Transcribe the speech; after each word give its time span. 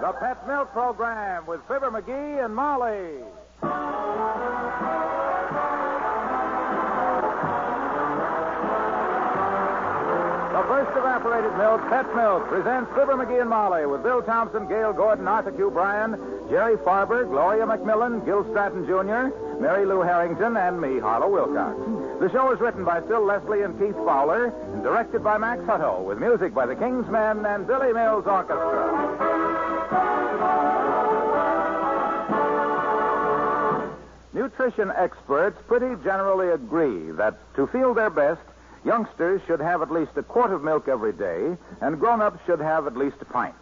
The 0.00 0.12
Pet 0.12 0.46
Milk 0.46 0.70
Program 0.72 1.44
with 1.44 1.60
Fibber 1.66 1.90
McGee 1.90 2.44
and 2.44 2.54
Molly. 2.54 3.18
The 10.58 10.64
first 10.64 10.90
evaporated 10.98 11.56
milk, 11.56 11.80
Pet 11.88 12.16
Milk, 12.16 12.48
presents 12.48 12.90
Fibber 12.90 13.14
McGee 13.14 13.40
and 13.40 13.48
Molly 13.48 13.86
with 13.86 14.02
Bill 14.02 14.20
Thompson, 14.20 14.66
Gale 14.66 14.92
Gordon, 14.92 15.28
Arthur 15.28 15.52
Q. 15.52 15.70
Bryan, 15.70 16.18
Jerry 16.50 16.76
Farber, 16.78 17.24
Gloria 17.28 17.64
McMillan, 17.64 18.24
Gil 18.26 18.42
Stratton 18.50 18.84
Jr., 18.84 19.30
Mary 19.62 19.86
Lou 19.86 20.00
Harrington, 20.00 20.56
and 20.56 20.80
me, 20.80 20.98
Harlow 20.98 21.30
Wilcox. 21.30 21.78
The 22.18 22.28
show 22.32 22.50
is 22.50 22.58
written 22.58 22.84
by 22.84 23.00
Phil 23.02 23.24
Leslie 23.24 23.62
and 23.62 23.78
Keith 23.78 23.94
Fowler 24.04 24.46
and 24.72 24.82
directed 24.82 25.22
by 25.22 25.38
Max 25.38 25.62
Hutto 25.62 26.02
with 26.02 26.18
music 26.18 26.52
by 26.52 26.66
the 26.66 26.74
King's 26.74 27.06
Men 27.06 27.46
and 27.46 27.64
Billy 27.64 27.92
Mills 27.92 28.26
Orchestra. 28.26 29.38
Nutrition 34.32 34.90
experts 34.96 35.56
pretty 35.68 35.94
generally 36.02 36.48
agree 36.48 37.12
that 37.12 37.38
to 37.54 37.68
feel 37.68 37.94
their 37.94 38.10
best, 38.10 38.42
youngsters 38.84 39.40
should 39.46 39.60
have 39.60 39.82
at 39.82 39.90
least 39.90 40.12
a 40.16 40.22
quart 40.22 40.52
of 40.52 40.62
milk 40.62 40.88
every 40.88 41.12
day, 41.12 41.56
and 41.80 42.00
grown 42.00 42.20
ups 42.20 42.40
should 42.46 42.60
have 42.60 42.86
at 42.86 42.96
least 42.96 43.16
a 43.20 43.24
pint. 43.24 43.54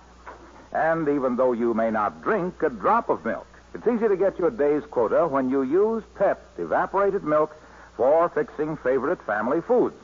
And 0.73 1.09
even 1.09 1.37
though 1.37 1.53
you 1.53 1.75
may 1.75 1.91
not 1.91 2.23
drink 2.23 2.63
a 2.63 2.71
drop 2.71 3.09
of 3.09 3.25
milk, 3.25 3.47
it's 3.75 3.87
easy 3.87 4.09
to 4.09 4.17
get 4.17 4.39
your 4.39 4.51
day's 4.51 4.85
quota 4.85 5.27
when 5.27 5.51
you 5.51 5.63
use 5.63 6.03
Pet 6.15 6.41
evaporated 6.59 7.25
milk 7.25 7.55
for 7.97 8.29
fixing 8.31 8.77
favorite 8.79 9.23
family 9.23 9.61
foods. 9.61 9.97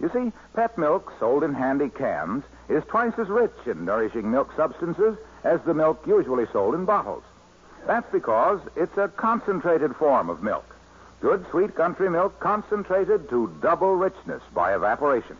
You 0.00 0.10
see, 0.12 0.32
Pet 0.54 0.76
milk, 0.76 1.12
sold 1.18 1.42
in 1.42 1.54
handy 1.54 1.88
cans, 1.88 2.44
is 2.68 2.84
twice 2.84 3.14
as 3.18 3.28
rich 3.28 3.56
in 3.66 3.84
nourishing 3.84 4.30
milk 4.30 4.52
substances 4.56 5.16
as 5.44 5.60
the 5.62 5.74
milk 5.74 6.06
usually 6.06 6.46
sold 6.52 6.74
in 6.74 6.84
bottles. 6.84 7.22
That's 7.86 8.10
because 8.10 8.60
it's 8.74 8.96
a 8.98 9.08
concentrated 9.08 9.96
form 9.96 10.28
of 10.28 10.42
milk. 10.42 10.75
Good, 11.26 11.44
sweet 11.50 11.74
country 11.74 12.08
milk 12.08 12.38
concentrated 12.38 13.28
to 13.30 13.52
double 13.60 13.96
richness 13.96 14.40
by 14.54 14.76
evaporation. 14.76 15.36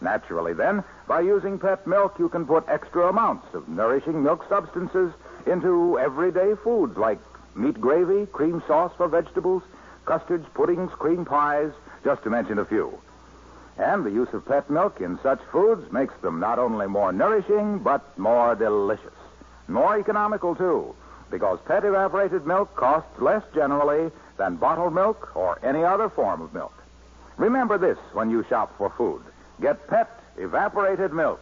Naturally, 0.00 0.52
then, 0.52 0.82
by 1.06 1.20
using 1.20 1.60
pet 1.60 1.86
milk, 1.86 2.18
you 2.18 2.28
can 2.28 2.44
put 2.44 2.68
extra 2.68 3.08
amounts 3.08 3.54
of 3.54 3.68
nourishing 3.68 4.24
milk 4.24 4.44
substances 4.48 5.12
into 5.46 5.96
everyday 5.96 6.56
foods 6.56 6.96
like 6.96 7.20
meat 7.54 7.80
gravy, 7.80 8.26
cream 8.32 8.64
sauce 8.66 8.90
for 8.96 9.06
vegetables, 9.06 9.62
custards, 10.06 10.48
puddings, 10.54 10.90
cream 10.90 11.24
pies, 11.24 11.70
just 12.02 12.24
to 12.24 12.30
mention 12.30 12.58
a 12.58 12.64
few. 12.64 12.98
And 13.78 14.04
the 14.04 14.10
use 14.10 14.32
of 14.32 14.44
pet 14.44 14.68
milk 14.68 15.00
in 15.00 15.20
such 15.22 15.40
foods 15.52 15.92
makes 15.92 16.14
them 16.16 16.40
not 16.40 16.58
only 16.58 16.88
more 16.88 17.12
nourishing, 17.12 17.78
but 17.78 18.18
more 18.18 18.56
delicious. 18.56 19.14
More 19.68 19.96
economical, 19.96 20.56
too 20.56 20.96
because 21.32 21.58
pet 21.66 21.82
evaporated 21.84 22.46
milk 22.46 22.76
costs 22.76 23.18
less 23.18 23.42
generally 23.54 24.12
than 24.36 24.54
bottled 24.54 24.94
milk 24.94 25.34
or 25.34 25.58
any 25.64 25.82
other 25.82 26.08
form 26.10 26.42
of 26.42 26.52
milk. 26.52 26.74
Remember 27.38 27.78
this 27.78 27.98
when 28.12 28.30
you 28.30 28.44
shop 28.48 28.76
for 28.76 28.90
food. 28.90 29.22
Get 29.60 29.88
pet 29.88 30.10
evaporated 30.36 31.12
milk. 31.12 31.40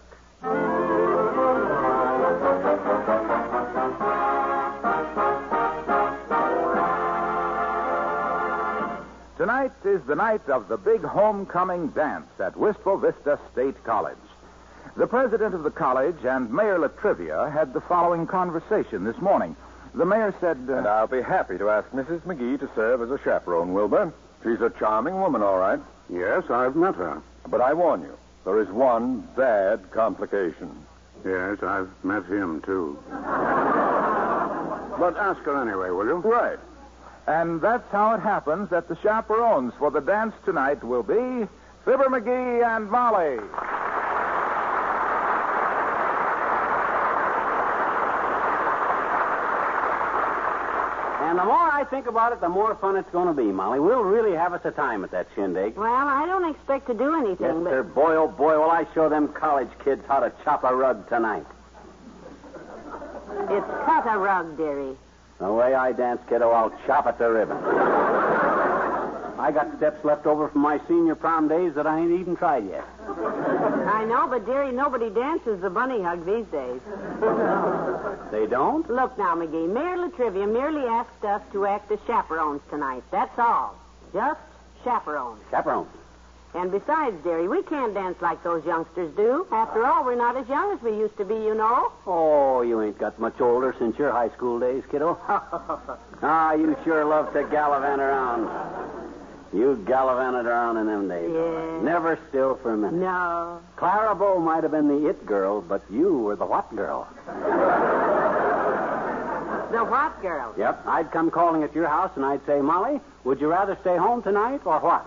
Tonight 9.37 9.73
is 9.85 10.03
the 10.07 10.15
night 10.15 10.49
of 10.49 10.69
the 10.69 10.77
big 10.77 11.03
homecoming 11.03 11.89
dance 11.89 12.29
at 12.39 12.57
Wistful 12.57 12.99
Vista 12.99 13.41
State 13.53 13.83
College. 13.83 14.17
The 14.97 15.07
president 15.07 15.55
of 15.55 15.65
the 15.65 15.71
college 15.71 16.25
and 16.25 16.53
Mayor 16.53 16.79
La 16.79 16.89
Trivia 16.89 17.51
had 17.51 17.73
the 17.73 17.81
following 17.81 18.27
conversation 18.27 19.03
this 19.03 19.19
morning. 19.19 19.57
The 19.95 20.05
mayor 20.05 20.35
said. 20.41 20.59
Uh, 20.69 20.75
And 20.75 20.87
I'll 20.87 21.07
be 21.07 21.23
happy 21.23 21.59
to 21.59 21.69
ask 21.71 21.89
Mrs. 21.91 22.21
McGee 22.23 22.59
to 22.61 22.69
serve 22.75 23.03
as 23.03 23.11
a 23.11 23.19
chaperone, 23.23 23.73
Wilbur. 23.73 24.13
She's 24.43 24.61
a 24.61 24.71
charming 24.79 25.21
woman, 25.21 25.43
all 25.43 25.59
right. 25.59 25.81
Yes, 26.09 26.45
I've 26.51 26.75
met 26.77 26.95
her. 26.97 27.21
But 27.49 27.61
I 27.61 27.73
warn 27.75 28.03
you, 28.03 28.17
there 28.45 28.61
is 28.61 28.69
one 28.69 29.21
bad 29.37 29.91
complication. 29.91 30.71
Yes, 31.25 31.63
I've 31.63 31.91
met 32.03 32.25
him, 32.27 32.63
too. 32.63 32.99
but 34.99 35.17
ask 35.17 35.41
her 35.43 35.61
anyway, 35.61 35.91
will 35.91 36.07
you? 36.07 36.17
Right. 36.17 36.59
And 37.27 37.61
that's 37.61 37.91
how 37.93 38.15
it 38.15 38.21
happens 38.21 38.71
that 38.71 38.89
the 38.89 38.97
chaperones 39.03 39.73
for 39.79 39.91
the 39.91 40.01
dance 40.01 40.35
tonight 40.45 40.83
will 40.83 41.03
be 41.03 41.47
Fibber 41.85 42.07
McGee 42.09 42.65
and 42.65 42.91
Molly. 42.91 43.39
And 51.31 51.39
the 51.39 51.45
more 51.45 51.55
I 51.55 51.85
think 51.85 52.09
about 52.09 52.33
it, 52.33 52.41
the 52.41 52.49
more 52.49 52.75
fun 52.75 52.97
it's 52.97 53.09
going 53.11 53.29
to 53.29 53.33
be, 53.33 53.53
Molly. 53.53 53.79
We'll 53.79 54.03
really 54.03 54.37
have 54.37 54.53
us 54.53 54.63
a 54.65 54.73
time 54.73 55.05
at 55.05 55.13
that 55.13 55.29
shindig. 55.37 55.77
Well, 55.77 55.87
I 55.89 56.27
don't 56.27 56.51
expect 56.51 56.89
to 56.89 56.95
do 56.95 57.15
anything, 57.15 57.47
Yes, 57.47 57.55
but 57.63 57.71
sir. 57.71 57.83
Boy, 57.85 58.17
oh 58.17 58.27
boy, 58.27 58.59
will 58.59 58.69
I 58.69 58.85
show 58.95 59.09
them 59.09 59.29
college 59.29 59.69
kids 59.85 60.03
how 60.09 60.19
to 60.19 60.33
chop 60.43 60.65
a 60.65 60.75
rug 60.75 61.09
tonight. 61.09 61.47
it's 63.49 63.67
cut 63.85 64.07
a 64.13 64.19
rug, 64.19 64.57
dearie. 64.57 64.97
The 65.39 65.53
way 65.53 65.73
I 65.73 65.93
dance, 65.93 66.21
kiddo, 66.29 66.51
I'll 66.51 66.73
chop 66.85 67.07
at 67.07 67.19
the 67.19 67.31
ribbon. 67.31 67.59
I 69.39 69.53
got 69.55 69.77
steps 69.77 70.05
left 70.05 70.27
over 70.27 70.49
from 70.49 70.63
my 70.63 70.81
senior 70.89 71.15
prom 71.15 71.47
days 71.47 71.75
that 71.77 71.87
I 71.87 72.01
ain't 72.01 72.11
even 72.21 72.35
tried 72.35 72.69
yet. 72.69 72.85
I 74.01 74.05
know, 74.07 74.27
but 74.27 74.47
dearie, 74.47 74.73
nobody 74.73 75.11
dances 75.11 75.61
the 75.61 75.69
bunny 75.69 76.01
hug 76.03 76.25
these 76.25 76.47
days. 76.47 76.81
They 78.31 78.47
don't? 78.47 78.89
Look 78.89 79.19
now, 79.19 79.35
McGee, 79.35 79.69
Mayor 79.69 79.97
La 79.97 80.09
Trivia 80.09 80.47
merely 80.47 80.87
asked 80.87 81.25
us 81.25 81.43
to 81.53 81.67
act 81.67 81.91
as 81.91 81.99
chaperones 82.07 82.63
tonight. 82.71 83.03
That's 83.11 83.37
all. 83.39 83.75
Just 84.13 84.41
chaperones. 84.85 85.43
Chaperone. 85.51 85.89
And 86.55 86.71
besides, 86.71 87.23
dearie, 87.25 87.49
we 87.49 87.63
can't 87.65 87.93
dance 87.93 88.23
like 88.23 88.43
those 88.45 88.65
youngsters 88.65 89.15
do. 89.17 89.49
After 89.51 89.85
all, 89.85 90.05
we're 90.05 90.15
not 90.15 90.37
as 90.37 90.49
young 90.49 90.73
as 90.73 90.81
we 90.81 90.97
used 90.97 91.17
to 91.17 91.25
be, 91.25 91.35
you 91.35 91.55
know. 91.55 91.93
Oh, 92.07 92.63
you 92.63 92.81
ain't 92.81 92.99
got 92.99 93.19
much 93.19 93.41
older 93.41 93.75
since 93.81 93.99
your 93.99 94.13
high 94.13 94.31
school 94.31 94.61
days, 94.61 94.85
kiddo. 94.91 95.19
ah, 96.23 96.53
you 96.53 96.77
sure 96.85 97.05
love 97.05 97.33
to 97.33 97.43
gallivant 97.43 98.01
around. 98.01 98.49
You 99.53 99.83
gallivanted 99.85 100.47
around 100.47 100.77
in 100.77 100.87
them 100.87 101.09
days. 101.09 101.29
right. 101.31 101.83
Never 101.83 102.19
still 102.29 102.57
for 102.63 102.73
a 102.75 102.77
minute. 102.77 102.95
No. 103.01 103.61
Clara 103.77 104.15
Bow 104.15 104.39
might 104.39 104.63
have 104.63 104.71
been 104.71 104.87
the 104.87 105.09
it 105.09 105.27
girl, 105.27 105.61
but 105.61 105.83
you 105.91 106.19
were 106.19 106.37
the 106.37 106.47
what 106.47 106.75
girl? 106.77 107.09
The 109.73 109.85
what 109.85 110.21
girl? 110.23 110.55
Yep. 110.57 110.87
I'd 110.87 111.11
come 111.13 111.31
calling 111.31 111.63
at 111.63 111.75
your 111.75 111.87
house 111.87 112.11
and 112.17 112.25
I'd 112.25 112.45
say, 112.47 112.61
Molly, 112.61 113.01
would 113.25 113.41
you 113.41 113.49
rather 113.49 113.77
stay 113.81 113.97
home 113.97 114.23
tonight 114.23 114.61
or 114.65 114.79
what? 114.81 115.07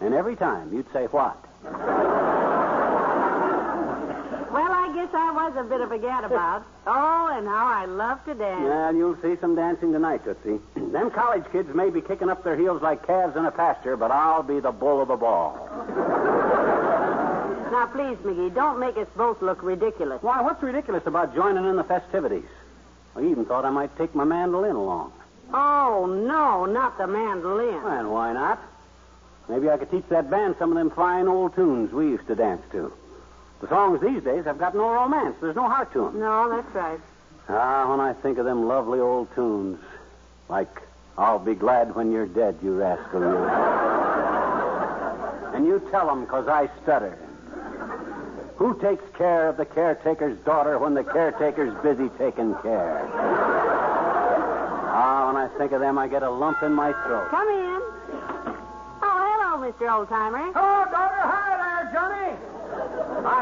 And 0.00 0.14
every 0.14 0.36
time 0.36 0.72
you'd 0.72 0.92
say 0.92 1.06
what? 1.06 1.36
Well, 5.12 5.38
I 5.38 5.48
was 5.48 5.56
a 5.56 5.68
bit 5.68 5.80
of 5.80 5.92
a 5.92 5.98
gadabout. 5.98 6.64
Oh, 6.86 7.30
and 7.32 7.46
how 7.46 7.66
I 7.66 7.84
love 7.84 8.24
to 8.24 8.34
dance. 8.34 8.64
Well, 8.64 8.94
you'll 8.94 9.20
see 9.20 9.36
some 9.40 9.54
dancing 9.54 9.92
tonight, 9.92 10.24
Tootsie. 10.24 10.60
Them 10.92 11.10
college 11.10 11.44
kids 11.52 11.74
may 11.74 11.90
be 11.90 12.00
kicking 12.00 12.30
up 12.30 12.42
their 12.42 12.56
heels 12.56 12.82
like 12.82 13.06
calves 13.06 13.36
in 13.36 13.44
a 13.44 13.50
pasture, 13.50 13.96
but 13.96 14.10
I'll 14.10 14.42
be 14.42 14.60
the 14.60 14.72
bull 14.72 15.02
of 15.02 15.08
the 15.08 15.16
ball. 15.16 15.68
Now, 17.70 17.86
please, 17.92 18.16
McGee, 18.18 18.54
don't 18.54 18.78
make 18.78 18.96
us 18.96 19.08
both 19.16 19.42
look 19.42 19.62
ridiculous. 19.62 20.22
Why, 20.22 20.40
what's 20.40 20.62
ridiculous 20.62 21.06
about 21.06 21.34
joining 21.34 21.64
in 21.64 21.76
the 21.76 21.84
festivities? 21.84 22.48
I 23.16 23.22
even 23.24 23.44
thought 23.44 23.64
I 23.64 23.70
might 23.70 23.96
take 23.98 24.14
my 24.14 24.24
mandolin 24.24 24.76
along. 24.76 25.12
Oh, 25.52 26.06
no, 26.06 26.64
not 26.64 26.96
the 26.98 27.06
mandolin. 27.06 27.82
And 27.84 28.10
why 28.10 28.32
not? 28.32 28.60
Maybe 29.48 29.68
I 29.68 29.76
could 29.76 29.90
teach 29.90 30.08
that 30.08 30.30
band 30.30 30.56
some 30.58 30.70
of 30.70 30.78
them 30.78 30.90
fine 30.90 31.28
old 31.28 31.54
tunes 31.54 31.92
we 31.92 32.06
used 32.06 32.26
to 32.28 32.34
dance 32.34 32.62
to. 32.72 32.92
The 33.64 33.70
songs 33.70 34.00
these 34.02 34.22
days 34.22 34.44
have 34.44 34.58
got 34.58 34.74
no 34.74 34.90
romance. 34.92 35.36
There's 35.40 35.56
no 35.56 35.66
heart 35.66 35.90
to 35.94 36.00
them. 36.00 36.20
No, 36.20 36.50
that's 36.50 36.74
right. 36.74 37.00
Ah, 37.48 37.88
when 37.88 37.98
I 37.98 38.12
think 38.12 38.36
of 38.36 38.44
them 38.44 38.68
lovely 38.68 39.00
old 39.00 39.34
tunes, 39.34 39.78
like 40.50 40.82
I'll 41.16 41.38
be 41.38 41.54
glad 41.54 41.94
when 41.94 42.12
you're 42.12 42.26
dead, 42.26 42.58
you 42.62 42.74
rascal, 42.74 43.22
you. 43.22 43.36
and 45.54 45.64
you 45.66 45.80
tell 45.90 46.10
'em 46.10 46.26
'cause 46.26 46.46
I 46.46 46.68
stutter. 46.82 47.16
Who 48.58 48.74
takes 48.74 49.04
care 49.16 49.48
of 49.48 49.56
the 49.56 49.64
caretaker's 49.64 50.36
daughter 50.40 50.78
when 50.78 50.92
the 50.92 51.04
caretaker's 51.04 51.72
busy 51.82 52.10
taking 52.18 52.54
care? 52.56 53.08
Ah, 54.92 55.24
when 55.28 55.36
I 55.38 55.48
think 55.56 55.72
of 55.72 55.80
them, 55.80 55.96
I 55.96 56.06
get 56.06 56.22
a 56.22 56.28
lump 56.28 56.62
in 56.62 56.74
my 56.74 56.92
throat. 57.06 57.28
Come 57.30 57.48
in. 57.48 57.80
Oh, 59.02 59.18
hello, 59.26 59.56
Mr. 59.66 59.88
Oldtimer. 59.88 60.52
Oh, 60.54 60.84
daughter, 60.90 61.22
hi 61.32 61.56
there, 61.56 61.92
Johnny. 61.94 62.36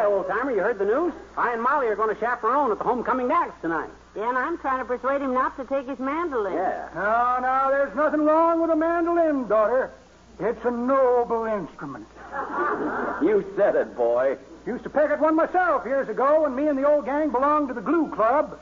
Hi, 0.03 0.09
old 0.09 0.27
timer. 0.27 0.51
You 0.51 0.59
heard 0.59 0.81
the 0.81 0.85
news? 0.85 1.13
I 1.37 1.53
and 1.53 1.63
Molly 1.63 1.87
are 1.87 1.95
going 1.95 2.13
to 2.13 2.21
chaperone 2.21 2.73
at 2.73 2.79
the 2.79 2.83
homecoming 2.83 3.29
dance 3.29 3.53
tonight. 3.63 3.89
Yeah, 4.17 4.31
and 4.31 4.37
I'm 4.37 4.59
trying 4.59 4.81
to 4.81 4.85
persuade 4.85 5.23
him 5.23 5.33
not 5.33 5.57
to 5.59 5.65
take 5.65 5.87
his 5.87 6.01
mandolin. 6.01 6.55
Yeah. 6.55 6.89
No, 6.93 7.39
no, 7.41 7.69
there's 7.71 7.95
nothing 7.95 8.25
wrong 8.25 8.61
with 8.61 8.73
a 8.73 8.75
mandolin, 8.75 9.47
daughter. 9.47 9.93
It's 10.41 10.65
a 10.65 10.73
noble 10.73 11.45
instrument. 11.45 12.09
You 13.23 13.45
said 13.57 13.77
it, 13.77 13.95
boy. 13.97 14.37
Used 14.67 14.83
to 14.83 14.91
pick 14.91 15.11
at 15.11 15.21
one 15.21 15.37
myself 15.37 15.87
years 15.87 16.09
ago 16.09 16.43
when 16.43 16.57
me 16.57 16.67
and 16.67 16.77
the 16.77 16.85
old 16.85 17.05
gang 17.05 17.31
belonged 17.31 17.69
to 17.69 17.75
the 17.75 17.81
Glue 17.81 18.09
Club. 18.13 18.59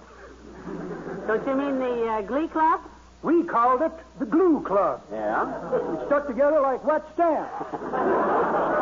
Don't 1.27 1.47
you 1.47 1.55
mean 1.55 1.79
the 1.79 2.07
uh, 2.07 2.21
Glee 2.21 2.49
Club? 2.49 2.83
We 3.23 3.45
called 3.45 3.81
it 3.81 3.93
the 4.19 4.27
Glue 4.27 4.61
Club. 4.61 5.01
Yeah? 5.11 5.47
We 5.71 6.07
stuck 6.07 6.27
together 6.27 6.61
like 6.61 6.85
wet 6.85 7.03
stamps. 7.15 8.77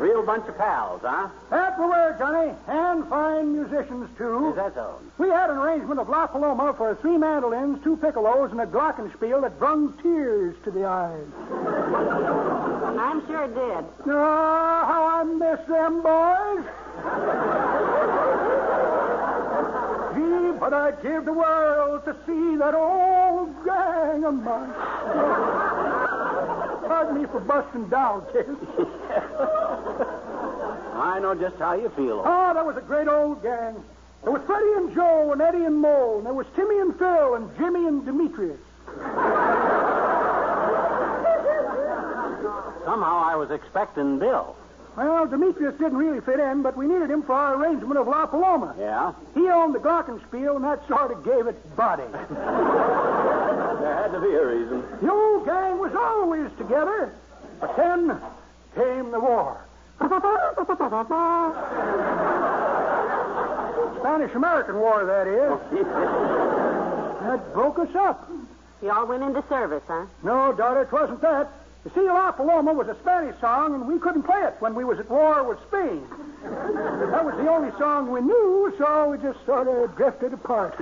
Real 0.00 0.22
bunch 0.22 0.48
of 0.48 0.56
pals, 0.56 1.02
huh? 1.04 1.28
That 1.50 1.78
we 1.78 1.84
were, 1.84 2.16
Johnny, 2.18 2.54
and 2.68 3.06
fine 3.10 3.52
musicians, 3.52 4.08
too. 4.16 4.48
Is 4.48 4.56
that 4.56 4.74
so? 4.74 4.98
We 5.18 5.28
had 5.28 5.50
an 5.50 5.58
arrangement 5.58 6.00
of 6.00 6.08
La 6.08 6.26
Paloma 6.26 6.72
for 6.72 6.94
three 7.02 7.18
mandolins, 7.18 7.84
two 7.84 7.98
piccolos, 7.98 8.50
and 8.50 8.62
a 8.62 8.66
glockenspiel 8.66 9.42
that 9.42 9.58
brung 9.58 9.92
tears 10.02 10.56
to 10.64 10.70
the 10.70 10.86
eyes. 10.86 11.26
I'm 12.98 13.26
sure 13.26 13.44
it 13.44 13.54
did. 13.54 13.84
Oh, 14.06 14.84
how 14.88 15.06
I 15.06 15.24
miss 15.24 15.60
them 15.68 16.00
boys. 16.00 16.64
Gee, 20.14 20.58
but 20.58 20.72
I'd 20.72 21.02
give 21.02 21.26
the 21.26 21.34
world 21.34 22.06
to 22.06 22.16
see 22.24 22.56
that 22.56 22.74
old 22.74 23.54
gang 23.66 24.24
of 24.24 24.32
mine. 24.32 25.79
Pardon 26.90 27.22
me 27.22 27.28
for 27.28 27.38
busting 27.38 27.88
down, 27.88 28.26
kid. 28.32 28.46
I 30.98 31.20
know 31.22 31.36
just 31.38 31.54
how 31.54 31.74
you 31.74 31.88
feel. 31.90 32.20
Oh, 32.26 32.52
that 32.52 32.66
was 32.66 32.76
a 32.76 32.80
great 32.80 33.06
old 33.06 33.44
gang. 33.44 33.80
There 34.24 34.32
was 34.32 34.42
Freddie 34.44 34.72
and 34.72 34.92
Joe 34.92 35.30
and 35.30 35.40
Eddie 35.40 35.66
and 35.66 35.78
Mole, 35.78 36.16
and 36.16 36.26
there 36.26 36.34
was 36.34 36.48
Timmy 36.56 36.80
and 36.80 36.98
Phil 36.98 37.36
and 37.36 37.56
Jimmy 37.56 37.86
and 37.86 38.04
Demetrius. 38.04 38.58
Somehow 42.84 43.22
I 43.24 43.36
was 43.36 43.52
expecting 43.52 44.18
Bill. 44.18 44.56
Well, 44.96 45.28
Demetrius 45.28 45.78
didn't 45.78 45.96
really 45.96 46.20
fit 46.20 46.40
in, 46.40 46.62
but 46.62 46.76
we 46.76 46.88
needed 46.88 47.08
him 47.08 47.22
for 47.22 47.34
our 47.34 47.54
arrangement 47.54 48.00
of 48.00 48.08
La 48.08 48.26
Paloma. 48.26 48.74
Yeah? 48.76 49.12
He 49.34 49.48
owned 49.48 49.76
the 49.76 49.78
glockenspiel, 49.78 50.56
and 50.56 50.64
that 50.64 50.88
sort 50.88 51.12
of 51.12 51.24
gave 51.24 51.46
it 51.46 51.76
body. 51.76 52.02
There 53.80 53.94
had 53.94 54.12
to 54.12 54.20
be 54.20 54.34
a 54.34 54.46
reason. 54.46 54.82
The 55.00 55.10
old 55.10 55.46
gang 55.46 55.78
was 55.78 55.94
always 55.94 56.50
together, 56.58 57.12
but 57.60 57.76
then 57.76 58.20
came 58.74 59.10
the 59.10 59.20
war. 59.20 59.64
Spanish-American 64.00 64.76
War, 64.76 65.04
that 65.04 65.26
is. 65.26 65.58
That 67.22 67.52
broke 67.54 67.78
us 67.78 67.94
up. 67.94 68.30
You 68.82 68.90
all 68.90 69.06
went 69.06 69.22
into 69.22 69.42
service, 69.48 69.82
huh? 69.86 70.06
No, 70.22 70.52
daughter, 70.52 70.82
it 70.82 70.92
wasn't 70.92 71.20
that. 71.20 71.50
You 71.84 71.90
see, 71.94 72.02
La 72.02 72.32
Paloma 72.32 72.72
was 72.72 72.88
a 72.88 72.96
Spanish 73.00 73.38
song, 73.40 73.74
and 73.74 73.86
we 73.86 73.98
couldn't 73.98 74.22
play 74.24 74.40
it 74.42 74.56
when 74.60 74.74
we 74.74 74.84
was 74.84 74.98
at 74.98 75.08
war 75.10 75.42
with 75.44 75.58
Spain. 75.68 76.02
That 76.42 77.24
was 77.24 77.34
the 77.36 77.48
only 77.50 77.70
song 77.78 78.10
we 78.10 78.20
knew, 78.20 78.74
so 78.78 79.10
we 79.10 79.18
just 79.18 79.44
sort 79.46 79.68
of 79.68 79.96
drifted 79.96 80.32
apart. 80.34 80.74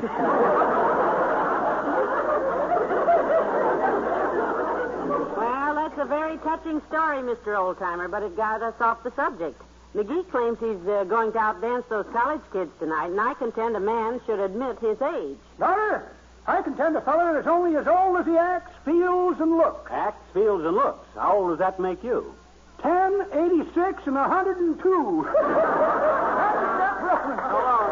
Well, 5.99 6.07
that's 6.07 6.15
a 6.15 6.21
very 6.21 6.39
touching 6.39 6.81
story, 6.87 7.19
Mr. 7.19 7.57
Oldtimer, 7.59 8.09
but 8.09 8.23
it 8.23 8.37
got 8.37 8.63
us 8.63 8.81
off 8.81 9.03
the 9.03 9.11
subject. 9.17 9.61
McGee 9.97 10.31
claims 10.31 10.57
he's 10.61 10.87
uh, 10.89 11.03
going 11.05 11.33
to 11.33 11.39
outdance 11.39 11.89
those 11.89 12.07
college 12.13 12.41
kids 12.53 12.71
tonight, 12.79 13.09
and 13.11 13.21
I 13.21 13.35
contend 13.35 13.75
a 13.75 13.81
man 13.81 14.21
should 14.25 14.39
admit 14.39 14.79
his 14.79 14.97
age. 15.03 15.39
daughter, 15.59 16.09
I 16.47 16.63
contend 16.63 16.97
a 16.97 17.01
feller 17.01 17.41
is 17.41 17.49
only 17.49 17.75
as 17.77 17.89
old 17.89 18.17
as 18.21 18.27
he 18.27 18.37
acts, 18.37 18.71
feels, 18.85 19.41
and 19.41 19.57
looks. 19.57 19.91
Acts, 19.91 20.23
feels, 20.33 20.65
and 20.65 20.77
looks. 20.77 21.05
How 21.17 21.37
old 21.39 21.51
does 21.51 21.59
that 21.59 21.81
make 21.81 22.05
you? 22.05 22.33
10, 22.81 23.27
86, 23.33 24.07
and 24.07 24.15
102. 24.15 25.29
That's 25.35 27.03
reference. 27.03 27.88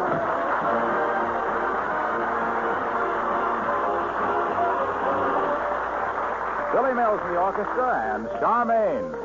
Billy 6.77 6.93
Mills 6.93 7.19
and 7.23 7.33
the 7.33 7.39
orchestra, 7.41 8.13
and 8.13 8.27
Charmaine. 8.37 9.17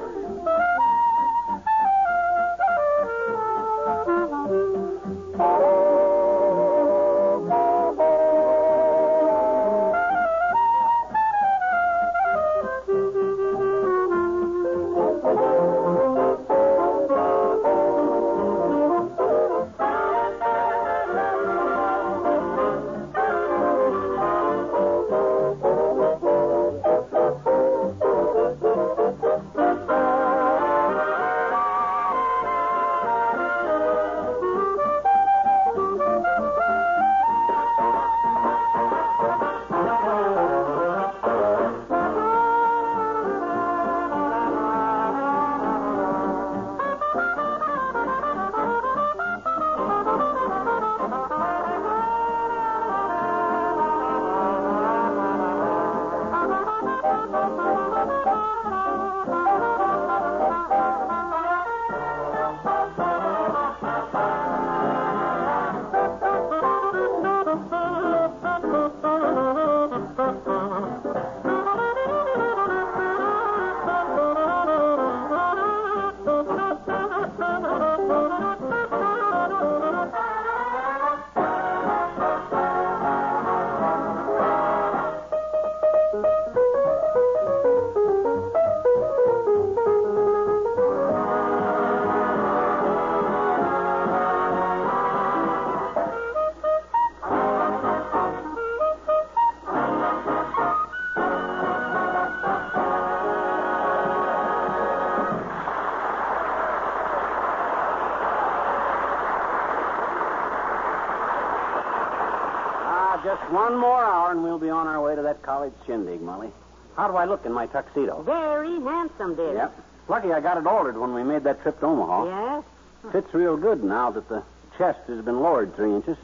College 115.42 115.72
shindig, 115.86 116.20
Molly. 116.20 116.50
How 116.96 117.08
do 117.08 117.16
I 117.16 117.24
look 117.24 117.44
in 117.46 117.52
my 117.52 117.66
tuxedo? 117.66 118.22
Very 118.22 118.80
handsome, 118.80 119.34
dear. 119.34 119.54
Yep. 119.54 119.80
Lucky 120.08 120.32
I 120.32 120.40
got 120.40 120.58
it 120.58 120.66
altered 120.66 120.98
when 120.98 121.14
we 121.14 121.22
made 121.22 121.44
that 121.44 121.62
trip 121.62 121.80
to 121.80 121.86
Omaha. 121.86 122.24
Yes? 122.24 123.12
Fits 123.12 123.34
real 123.34 123.56
good 123.56 123.82
now 123.82 124.10
that 124.10 124.28
the 124.28 124.42
chest 124.78 125.00
has 125.08 125.24
been 125.24 125.40
lowered 125.40 125.74
three 125.74 125.94
inches. 125.94 126.16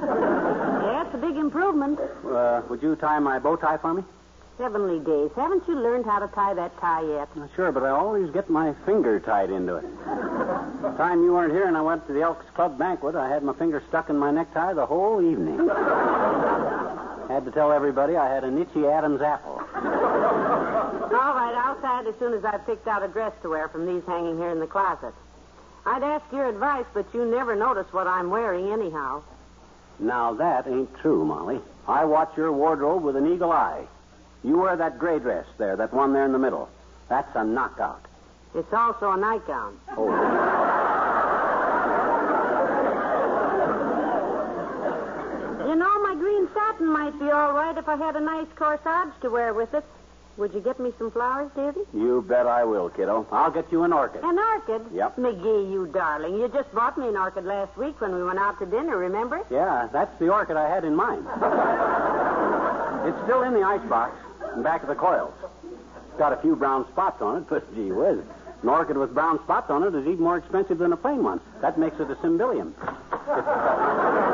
Yeah, 0.00 1.04
it's 1.06 1.14
a 1.14 1.18
big 1.18 1.36
improvement. 1.36 2.00
Uh, 2.26 2.62
would 2.68 2.82
you 2.82 2.96
tie 2.96 3.18
my 3.18 3.38
bow 3.38 3.56
tie 3.56 3.76
for 3.76 3.94
me? 3.94 4.02
Heavenly 4.58 5.00
days. 5.00 5.30
Haven't 5.34 5.66
you 5.66 5.74
learned 5.74 6.04
how 6.04 6.20
to 6.20 6.28
tie 6.28 6.54
that 6.54 6.78
tie 6.78 7.02
yet? 7.02 7.28
Sure, 7.56 7.72
but 7.72 7.82
I 7.82 7.90
always 7.90 8.30
get 8.30 8.48
my 8.48 8.72
finger 8.86 9.18
tied 9.18 9.50
into 9.50 9.76
it. 9.76 9.84
the 10.04 10.94
time 10.96 11.24
you 11.24 11.32
weren't 11.32 11.52
here 11.52 11.66
and 11.66 11.76
I 11.76 11.80
went 11.80 12.06
to 12.06 12.12
the 12.12 12.22
Elks 12.22 12.46
Club 12.54 12.78
banquet, 12.78 13.16
I 13.16 13.28
had 13.28 13.42
my 13.42 13.52
finger 13.52 13.82
stuck 13.88 14.10
in 14.10 14.16
my 14.16 14.30
necktie 14.30 14.72
the 14.72 14.86
whole 14.86 15.20
evening. 15.20 15.58
Had 17.28 17.44
to 17.44 17.50
tell 17.50 17.72
everybody 17.72 18.16
I 18.16 18.32
had 18.32 18.44
an 18.44 18.58
itchy 18.58 18.86
Adam's 18.86 19.20
apple. 19.20 19.60
All 19.74 21.34
right, 21.34 21.54
I'll 21.54 21.74
it 22.00 22.08
as 22.08 22.18
soon 22.18 22.34
as 22.34 22.44
I've 22.44 22.64
picked 22.66 22.86
out 22.88 23.02
a 23.02 23.08
dress 23.08 23.32
to 23.42 23.50
wear 23.50 23.68
from 23.68 23.86
these 23.86 24.02
hanging 24.06 24.36
here 24.38 24.50
in 24.50 24.60
the 24.60 24.66
closet. 24.66 25.14
I'd 25.86 26.02
ask 26.02 26.24
your 26.32 26.48
advice, 26.48 26.86
but 26.94 27.06
you 27.12 27.24
never 27.24 27.54
notice 27.54 27.86
what 27.92 28.06
I'm 28.06 28.30
wearing 28.30 28.72
anyhow. 28.72 29.22
Now 29.98 30.34
that 30.34 30.66
ain't 30.66 30.94
true, 30.96 31.24
Molly. 31.24 31.60
I 31.86 32.04
watch 32.04 32.36
your 32.36 32.52
wardrobe 32.52 33.02
with 33.02 33.16
an 33.16 33.32
eagle 33.32 33.52
eye. 33.52 33.86
You 34.42 34.58
wear 34.58 34.76
that 34.76 34.98
gray 34.98 35.18
dress 35.18 35.46
there, 35.58 35.76
that 35.76 35.92
one 35.92 36.12
there 36.12 36.24
in 36.24 36.32
the 36.32 36.38
middle. 36.38 36.68
That's 37.08 37.34
a 37.34 37.44
knockout. 37.44 38.04
It's 38.54 38.72
also 38.72 39.10
a 39.10 39.16
nightgown. 39.16 39.78
Oh. 39.96 40.06
You 45.66 45.74
know, 45.74 46.02
my 46.02 46.14
green 46.14 46.48
satin 46.74 46.92
might 46.92 47.18
be 47.18 47.30
all 47.30 47.52
right 47.52 47.76
if 47.76 47.88
I 47.88 47.96
had 47.96 48.16
a 48.16 48.20
nice 48.20 48.46
corsage 48.56 49.12
to 49.22 49.30
wear 49.30 49.54
with 49.54 49.72
it. 49.74 49.84
Would 50.36 50.52
you 50.52 50.60
get 50.60 50.80
me 50.80 50.92
some 50.98 51.12
flowers, 51.12 51.50
dearie? 51.54 51.74
You 51.94 52.24
bet 52.28 52.46
I 52.46 52.64
will, 52.64 52.88
kiddo. 52.90 53.24
I'll 53.30 53.52
get 53.52 53.70
you 53.70 53.84
an 53.84 53.92
orchid. 53.92 54.24
An 54.24 54.36
orchid? 54.36 54.82
Yep. 54.92 55.16
McGee, 55.16 55.72
you 55.72 55.86
darling. 55.92 56.34
You 56.34 56.48
just 56.48 56.74
bought 56.74 56.98
me 56.98 57.06
an 57.06 57.16
orchid 57.16 57.44
last 57.44 57.76
week 57.76 58.00
when 58.00 58.12
we 58.12 58.24
went 58.24 58.40
out 58.40 58.58
to 58.58 58.66
dinner, 58.66 58.96
remember? 58.96 59.42
Yeah, 59.48 59.88
that's 59.92 60.18
the 60.18 60.30
orchid 60.32 60.56
I 60.56 60.68
had 60.68 60.84
in 60.84 60.96
mind. 60.96 61.24
it's 63.06 63.24
still 63.24 63.42
in 63.42 63.54
the 63.54 63.62
icebox, 63.62 64.16
in 64.56 64.64
back 64.64 64.82
of 64.82 64.88
the 64.88 64.96
coils. 64.96 65.34
It's 66.08 66.18
got 66.18 66.32
a 66.32 66.36
few 66.38 66.56
brown 66.56 66.88
spots 66.90 67.22
on 67.22 67.42
it, 67.42 67.48
but 67.48 67.72
gee 67.76 67.92
whiz. 67.92 68.18
An 68.62 68.68
orchid 68.68 68.96
with 68.96 69.14
brown 69.14 69.38
spots 69.44 69.70
on 69.70 69.84
it 69.84 69.94
is 69.94 70.04
even 70.06 70.24
more 70.24 70.38
expensive 70.38 70.78
than 70.78 70.92
a 70.92 70.96
plain 70.96 71.22
one. 71.22 71.40
That 71.60 71.78
makes 71.78 72.00
it 72.00 72.10
a 72.10 72.16
cymbidium. 72.16 72.72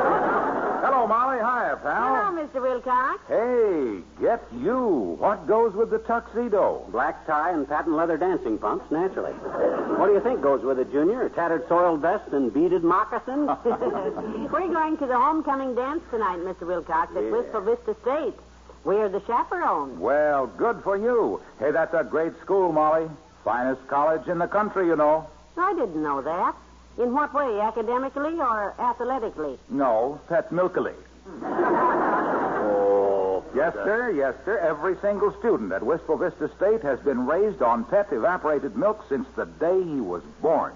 Hello, 1.01 1.17
Molly. 1.17 1.37
Hiya, 1.37 1.79
pal. 1.81 2.15
Hello, 2.15 2.45
Mr. 2.45 2.61
Wilcox. 2.61 3.23
Hey, 3.27 4.03
get 4.21 4.43
you. 4.53 5.15
What 5.17 5.47
goes 5.47 5.73
with 5.73 5.89
the 5.89 5.97
tuxedo? 5.97 6.85
Black 6.91 7.25
tie 7.25 7.49
and 7.53 7.67
patent 7.67 7.95
leather 7.95 8.17
dancing 8.17 8.59
pumps, 8.59 8.85
naturally. 8.91 9.31
What 9.31 10.05
do 10.09 10.13
you 10.13 10.19
think 10.21 10.43
goes 10.43 10.61
with 10.61 10.77
it, 10.77 10.91
Junior? 10.91 11.23
A 11.23 11.29
tattered 11.31 11.67
soiled 11.67 12.01
vest 12.01 12.31
and 12.33 12.53
beaded 12.53 12.83
moccasins? 12.83 13.49
We're 13.65 14.67
going 14.71 14.97
to 14.97 15.07
the 15.07 15.17
homecoming 15.17 15.73
dance 15.73 16.03
tonight, 16.11 16.37
Mr. 16.37 16.67
Wilcox, 16.67 17.15
at 17.17 17.23
Yeah. 17.23 17.31
Wistful 17.31 17.61
Vista 17.61 17.95
State. 18.03 18.35
We're 18.83 19.09
the 19.09 19.23
chaperones. 19.25 19.97
Well, 19.97 20.45
good 20.45 20.83
for 20.83 20.97
you. 20.97 21.41
Hey, 21.57 21.71
that's 21.71 21.95
a 21.95 22.03
great 22.03 22.39
school, 22.41 22.71
Molly. 22.71 23.09
Finest 23.43 23.87
college 23.87 24.27
in 24.27 24.37
the 24.37 24.47
country, 24.47 24.85
you 24.85 24.95
know. 24.95 25.25
I 25.57 25.73
didn't 25.73 26.03
know 26.03 26.21
that. 26.21 26.55
In 26.97 27.13
what 27.13 27.33
way, 27.33 27.59
academically 27.61 28.39
or 28.39 28.73
athletically? 28.79 29.57
No, 29.69 30.19
pet 30.27 30.51
milkily. 30.51 30.93
oh. 31.43 33.43
Yes, 33.55 33.73
sir. 33.73 34.11
Yes, 34.11 34.35
sir. 34.45 34.57
Every 34.59 34.95
single 35.01 35.33
student 35.39 35.71
at 35.71 35.83
Wistful 35.83 36.17
Vista 36.17 36.49
State 36.55 36.81
has 36.83 36.99
been 36.99 37.25
raised 37.25 37.61
on 37.61 37.83
pet 37.85 38.07
evaporated 38.11 38.75
milk 38.77 39.03
since 39.09 39.27
the 39.35 39.45
day 39.45 39.81
he 39.83 39.99
was 39.99 40.21
born. 40.41 40.73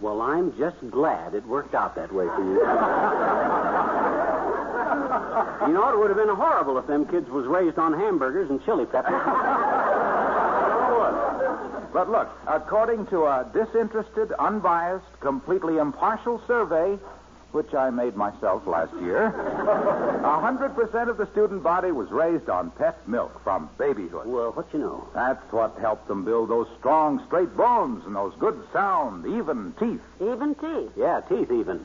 Well, 0.00 0.20
I'm 0.20 0.56
just 0.58 0.76
glad 0.90 1.34
it 1.34 1.46
worked 1.46 1.74
out 1.74 1.94
that 1.96 2.12
way 2.12 2.26
for 2.26 2.42
you. 2.42 2.54
you 5.66 5.72
know, 5.74 5.90
it 5.92 5.98
would 5.98 6.10
have 6.10 6.18
been 6.18 6.34
horrible 6.34 6.78
if 6.78 6.86
them 6.86 7.06
kids 7.06 7.28
was 7.28 7.46
raised 7.46 7.78
on 7.78 7.92
hamburgers 7.92 8.50
and 8.50 8.64
chili 8.64 8.86
peppers. 8.86 9.12
But 11.92 12.10
look, 12.10 12.28
according 12.46 13.06
to 13.08 13.24
a 13.24 13.46
disinterested, 13.52 14.32
unbiased, 14.38 15.20
completely 15.20 15.76
impartial 15.78 16.40
survey, 16.46 16.98
which 17.52 17.74
I 17.74 17.90
made 17.90 18.16
myself 18.16 18.66
last 18.66 18.94
year, 19.02 19.30
100% 20.22 21.08
of 21.10 21.18
the 21.18 21.26
student 21.32 21.62
body 21.62 21.92
was 21.92 22.10
raised 22.10 22.48
on 22.48 22.70
pet 22.70 23.06
milk 23.06 23.42
from 23.44 23.68
babyhood. 23.76 24.26
well, 24.26 24.52
what 24.52 24.72
you 24.72 24.78
know? 24.78 25.06
That's 25.14 25.52
what 25.52 25.76
helped 25.78 26.08
them 26.08 26.24
build 26.24 26.48
those 26.48 26.66
strong, 26.78 27.22
straight 27.26 27.54
bones 27.54 28.06
and 28.06 28.16
those 28.16 28.32
good, 28.38 28.58
sound, 28.72 29.26
even 29.26 29.74
teeth. 29.78 30.00
Even 30.18 30.54
teeth. 30.54 30.92
Yeah, 30.96 31.20
teeth 31.28 31.50
even. 31.52 31.84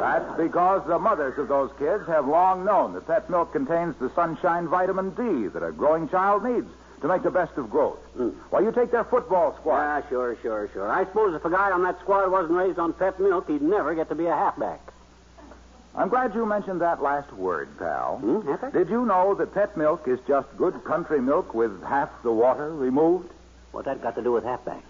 That's 0.00 0.36
because 0.38 0.86
the 0.86 0.98
mothers 0.98 1.38
of 1.38 1.48
those 1.48 1.70
kids 1.78 2.06
have 2.06 2.26
long 2.26 2.64
known 2.64 2.94
that 2.94 3.06
pet 3.06 3.28
milk 3.28 3.52
contains 3.52 3.94
the 4.00 4.10
sunshine 4.14 4.66
vitamin 4.66 5.10
D 5.10 5.48
that 5.48 5.62
a 5.62 5.72
growing 5.72 6.08
child 6.08 6.42
needs 6.44 6.68
to 7.02 7.08
make 7.08 7.22
the 7.22 7.30
best 7.30 7.58
of 7.58 7.68
growth. 7.68 7.98
Well, 8.50 8.62
you 8.62 8.72
take 8.72 8.90
their 8.92 9.04
football 9.04 9.54
squad. 9.56 9.80
Ah, 9.80 10.08
sure, 10.08 10.36
sure, 10.40 10.70
sure. 10.72 10.90
I 10.90 11.04
suppose 11.04 11.34
if 11.34 11.44
a 11.44 11.50
guy 11.50 11.70
on 11.72 11.82
that 11.82 11.98
squad 12.00 12.30
wasn't 12.30 12.54
raised 12.54 12.78
on 12.78 12.92
pet 12.92 13.20
milk, 13.20 13.48
he'd 13.48 13.60
never 13.60 13.94
get 13.94 14.08
to 14.08 14.14
be 14.14 14.26
a 14.26 14.34
halfback. 14.34 14.80
I'm 15.94 16.08
glad 16.08 16.34
you 16.34 16.46
mentioned 16.46 16.80
that 16.80 17.02
last 17.02 17.30
word, 17.34 17.68
pal. 17.78 18.18
Hmm, 18.18 18.48
Heather? 18.48 18.70
Did 18.70 18.88
you 18.88 19.04
know 19.04 19.34
that 19.34 19.52
pet 19.52 19.76
milk 19.76 20.08
is 20.08 20.18
just 20.26 20.48
good 20.56 20.84
country 20.84 21.20
milk 21.20 21.52
with 21.54 21.82
half 21.82 22.08
the 22.22 22.32
water 22.32 22.72
removed? 22.72 23.30
What 23.72 23.84
that 23.86 24.00
got 24.00 24.14
to 24.14 24.22
do 24.22 24.32
with 24.32 24.44
halfback? 24.44 24.84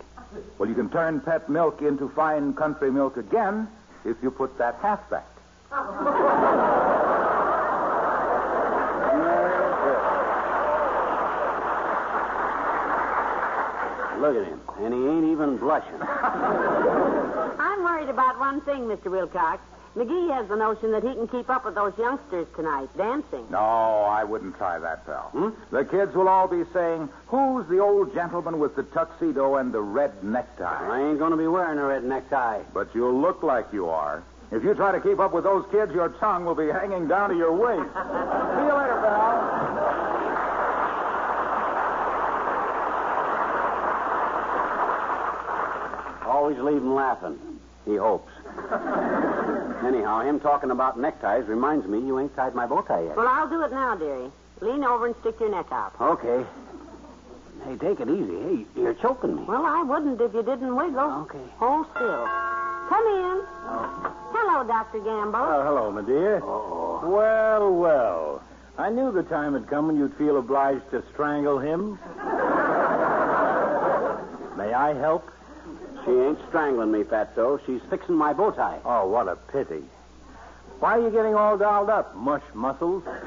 Well, 0.59 0.69
you 0.69 0.75
can 0.75 0.91
turn 0.91 1.21
pet 1.21 1.49
milk 1.49 1.83
into 1.83 2.09
fine 2.11 2.53
country 2.55 2.91
milk 2.93 3.17
again 3.17 3.69
if 4.05 4.17
you 4.23 4.31
put 4.31 4.59
that 4.59 4.77
half 4.77 5.01
back. 5.11 5.27
Look 14.23 14.37
at 14.37 14.47
him. 14.47 14.61
And 14.79 14.95
he 14.95 15.01
ain't 15.01 15.25
even 15.33 15.57
blushing. 15.57 16.01
I'm 16.01 17.83
worried 17.83 18.09
about 18.09 18.39
one 18.39 18.61
thing, 18.61 18.83
Mr. 18.83 19.11
Wilcox. 19.11 19.61
McGee 19.97 20.33
has 20.33 20.47
the 20.49 20.55
notion 20.55 20.93
that 20.93 21.03
he 21.03 21.13
can 21.13 21.27
keep 21.27 21.51
up 21.51 21.65
with 21.65 21.75
those 21.75 21.93
youngsters 21.99 22.47
tonight, 22.55 22.89
dancing. 22.97 23.45
No, 23.51 23.59
I 23.59 24.23
wouldn't 24.23 24.57
try 24.57 24.79
that, 24.79 25.05
pal. 25.07 25.31
Hmm? 25.33 25.49
The 25.75 25.85
kids 25.85 26.15
will 26.15 26.29
all 26.29 26.47
be 26.47 26.63
saying, 26.73 27.09
Who's 27.27 27.67
the 27.67 27.81
old 27.81 28.15
gentleman 28.15 28.61
with 28.61 28.77
the 28.77 28.85
tuxedo 28.85 29.57
and 29.57 29.75
the 29.75 29.81
red 29.81 30.23
necktie? 30.23 30.89
I 30.89 31.11
ain't 31.11 31.19
going 31.19 31.33
to 31.33 31.37
be 31.37 31.49
wearing 31.49 31.79
a 31.79 31.85
red 31.85 32.05
necktie. 32.05 32.63
But 32.73 32.95
you'll 32.95 33.21
look 33.21 33.43
like 33.43 33.67
you 33.73 33.89
are. 33.89 34.23
If 34.53 34.63
you 34.63 34.75
try 34.75 34.93
to 34.93 35.01
keep 35.01 35.19
up 35.19 35.35
with 35.35 35.43
those 35.43 35.67
kids, 35.73 35.93
your 35.93 36.11
tongue 36.21 36.45
will 36.45 36.55
be 36.55 36.69
hanging 36.69 37.09
down 37.09 37.31
to 37.31 37.37
your 37.37 37.53
waist. 37.53 37.93
See 37.93 38.63
you 38.63 38.73
later, 38.73 39.01
pal. 39.03 39.72
Always 46.43 46.59
leave 46.59 46.79
him 46.79 46.95
laughing. 46.97 47.39
He 47.85 47.95
hopes. 47.95 48.33
Anyhow, 49.87 50.23
him 50.23 50.41
talking 50.41 50.73
about 50.73 50.99
neckties 50.99 51.47
reminds 51.47 51.87
me 51.87 52.01
you 52.01 52.19
ain't 52.19 52.35
tied 52.35 52.53
my 52.57 52.67
bow 52.67 52.83
tie 52.83 53.05
yet. 53.05 53.17
Well, 53.17 53.29
I'll 53.29 53.49
do 53.49 53.63
it 53.63 53.71
now, 53.71 53.95
dearie. 53.95 54.29
Lean 54.61 54.83
over 54.83 55.07
and 55.07 55.15
stick 55.21 55.39
your 55.39 55.53
neck 55.53 55.67
out. 55.71 55.93
Okay. 56.01 56.45
Hey, 57.65 57.77
take 57.77 58.01
it 58.01 58.09
easy. 58.09 58.41
Hey, 58.41 58.67
you're 58.75 58.95
choking 58.95 59.37
me. 59.37 59.45
Well, 59.45 59.65
I 59.65 59.85
wouldn't 59.85 60.21
if 60.21 60.35
you 60.35 60.43
didn't 60.43 60.75
wiggle. 60.75 61.13
Okay. 61.31 61.39
Hold 61.59 61.87
still. 61.95 62.27
Come 62.89 63.07
in. 63.07 63.47
Oh. 63.71 64.13
Hello, 64.33 64.65
Dr. 64.67 64.99
Gamble. 64.99 65.39
Oh, 65.39 65.63
hello, 65.63 65.93
my 65.93 66.03
dear. 66.03 66.41
Well, 66.41 67.73
well. 67.73 68.43
I 68.79 68.91
knew 68.91 69.13
the 69.13 69.23
time 69.23 69.53
had 69.55 69.69
come 69.69 69.87
when 69.87 69.97
you'd 69.97 70.17
feel 70.17 70.39
obliged 70.39 70.91
to 70.91 71.05
strangle 71.13 71.61
him. 71.61 72.01
May 74.57 74.73
I 74.73 74.93
help? 74.95 75.31
She 76.05 76.11
ain't 76.11 76.39
strangling 76.49 76.91
me, 76.91 77.05
Fatso. 77.05 77.61
She's 77.67 77.81
fixing 77.89 78.17
my 78.17 78.33
bow 78.33 78.51
tie. 78.51 78.81
Oh, 78.85 79.09
what 79.09 79.29
a 79.29 79.37
pity. 79.37 79.85
Why 80.81 80.99
are 80.99 81.01
you 81.01 81.11
getting 81.11 81.37
all 81.37 81.57
dolled 81.57 81.91
up, 81.91 82.17
mush 82.17 82.43
muscles? 82.55 83.05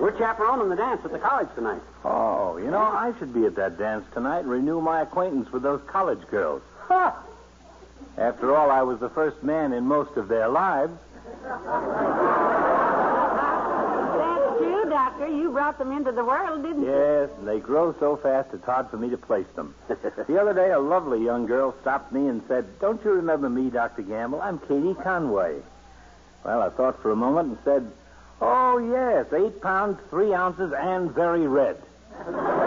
We're 0.00 0.16
chaperoning 0.18 0.68
the 0.68 0.74
dance 0.74 1.00
at 1.04 1.12
the 1.12 1.20
college 1.20 1.48
tonight. 1.54 1.80
Oh, 2.04 2.56
you 2.56 2.68
know, 2.70 2.78
I 2.78 3.12
should 3.18 3.32
be 3.32 3.46
at 3.46 3.54
that 3.54 3.78
dance 3.78 4.04
tonight 4.12 4.40
and 4.40 4.50
renew 4.50 4.80
my 4.80 5.02
acquaintance 5.02 5.52
with 5.52 5.62
those 5.62 5.80
college 5.86 6.26
girls. 6.28 6.62
Ha! 6.88 7.16
After 8.18 8.56
all, 8.56 8.72
I 8.72 8.82
was 8.82 8.98
the 8.98 9.10
first 9.10 9.42
man 9.44 9.72
in 9.72 9.84
most 9.84 10.16
of 10.16 10.26
their 10.26 10.48
lives. 10.48 10.98
That's 14.96 15.14
true, 15.16 15.26
Doctor. 15.26 15.36
You 15.36 15.50
brought 15.50 15.78
them 15.78 15.92
into 15.92 16.12
the 16.12 16.24
world, 16.24 16.62
didn't 16.62 16.82
you? 16.82 16.90
Yes, 16.90 17.30
and 17.38 17.46
they 17.46 17.58
grow 17.58 17.94
so 18.00 18.16
fast 18.16 18.48
it's 18.52 18.64
hard 18.64 18.88
for 18.90 18.96
me 18.96 19.10
to 19.10 19.18
place 19.18 19.46
them. 19.54 19.74
the 19.88 20.40
other 20.40 20.54
day, 20.54 20.70
a 20.70 20.78
lovely 20.78 21.22
young 21.22 21.46
girl 21.46 21.74
stopped 21.82 22.12
me 22.12 22.28
and 22.28 22.42
said, 22.48 22.64
Don't 22.80 23.02
you 23.04 23.12
remember 23.12 23.48
me, 23.48 23.70
Dr. 23.70 24.02
Gamble? 24.02 24.40
I'm 24.40 24.58
Katie 24.58 24.94
Conway. 25.02 25.60
Well, 26.44 26.62
I 26.62 26.70
thought 26.70 27.02
for 27.02 27.10
a 27.10 27.16
moment 27.16 27.48
and 27.48 27.58
said, 27.64 27.92
Oh, 28.40 28.78
yes, 28.78 29.26
eight 29.32 29.60
pounds, 29.60 29.98
three 30.10 30.32
ounces, 30.32 30.72
and 30.72 31.10
very 31.10 31.46
red. 31.46 31.76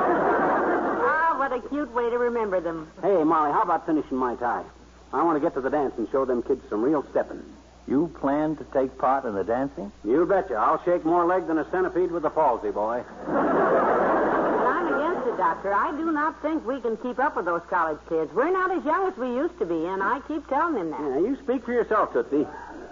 Ah, 1.12 1.36
what 1.40 1.52
a 1.52 1.68
cute 1.70 1.92
way 1.94 2.10
to 2.10 2.18
remember 2.18 2.60
them. 2.60 2.88
Hey, 3.02 3.24
Molly, 3.24 3.52
how 3.52 3.64
about 3.64 3.86
finishing 3.86 4.18
my 4.18 4.36
tie? 4.36 4.64
I 5.12 5.24
want 5.24 5.38
to 5.38 5.40
get 5.40 5.56
to 5.56 5.62
the 5.62 5.70
dance 5.70 5.94
and 5.98 6.08
show 6.12 6.24
them 6.24 6.44
kids 6.44 6.62
some 6.70 6.84
real 6.84 7.04
stepping. 7.10 7.44
You 7.90 8.08
plan 8.20 8.56
to 8.58 8.64
take 8.66 8.96
part 9.00 9.26
in 9.26 9.34
the 9.34 9.44
dancing? 9.44 9.92
You 10.04 10.24
betcha. 10.28 10.54
I'll 10.54 10.84
shake 10.84 11.04
more 11.04 11.26
leg 11.26 11.48
than 11.48 11.58
a 11.58 11.70
centipede 11.72 12.12
with 12.12 12.24
a 12.24 12.30
palsy, 12.30 12.70
boy. 12.70 13.04
But 13.26 13.34
I'm 13.34 14.94
against 14.94 15.28
it, 15.28 15.38
Doctor. 15.38 15.74
I 15.74 15.90
do 15.98 16.12
not 16.12 16.40
think 16.44 16.68
we 16.68 16.80
can 16.82 16.98
keep 16.98 17.18
up 17.18 17.36
with 17.36 17.46
those 17.46 17.64
college 17.68 17.98
kids. 18.08 18.32
We're 18.32 18.52
not 18.52 18.70
as 18.70 18.86
young 18.86 19.08
as 19.12 19.18
we 19.18 19.30
used 19.30 19.58
to 19.58 19.66
be, 19.66 19.88
and 19.88 20.04
I 20.04 20.20
keep 20.28 20.48
telling 20.48 20.76
them 20.76 20.92
that. 20.92 21.02
Yeah, 21.02 21.18
you 21.20 21.38
speak 21.44 21.66
for 21.66 21.74
yourself, 21.74 22.14
Tootsie. 22.14 22.46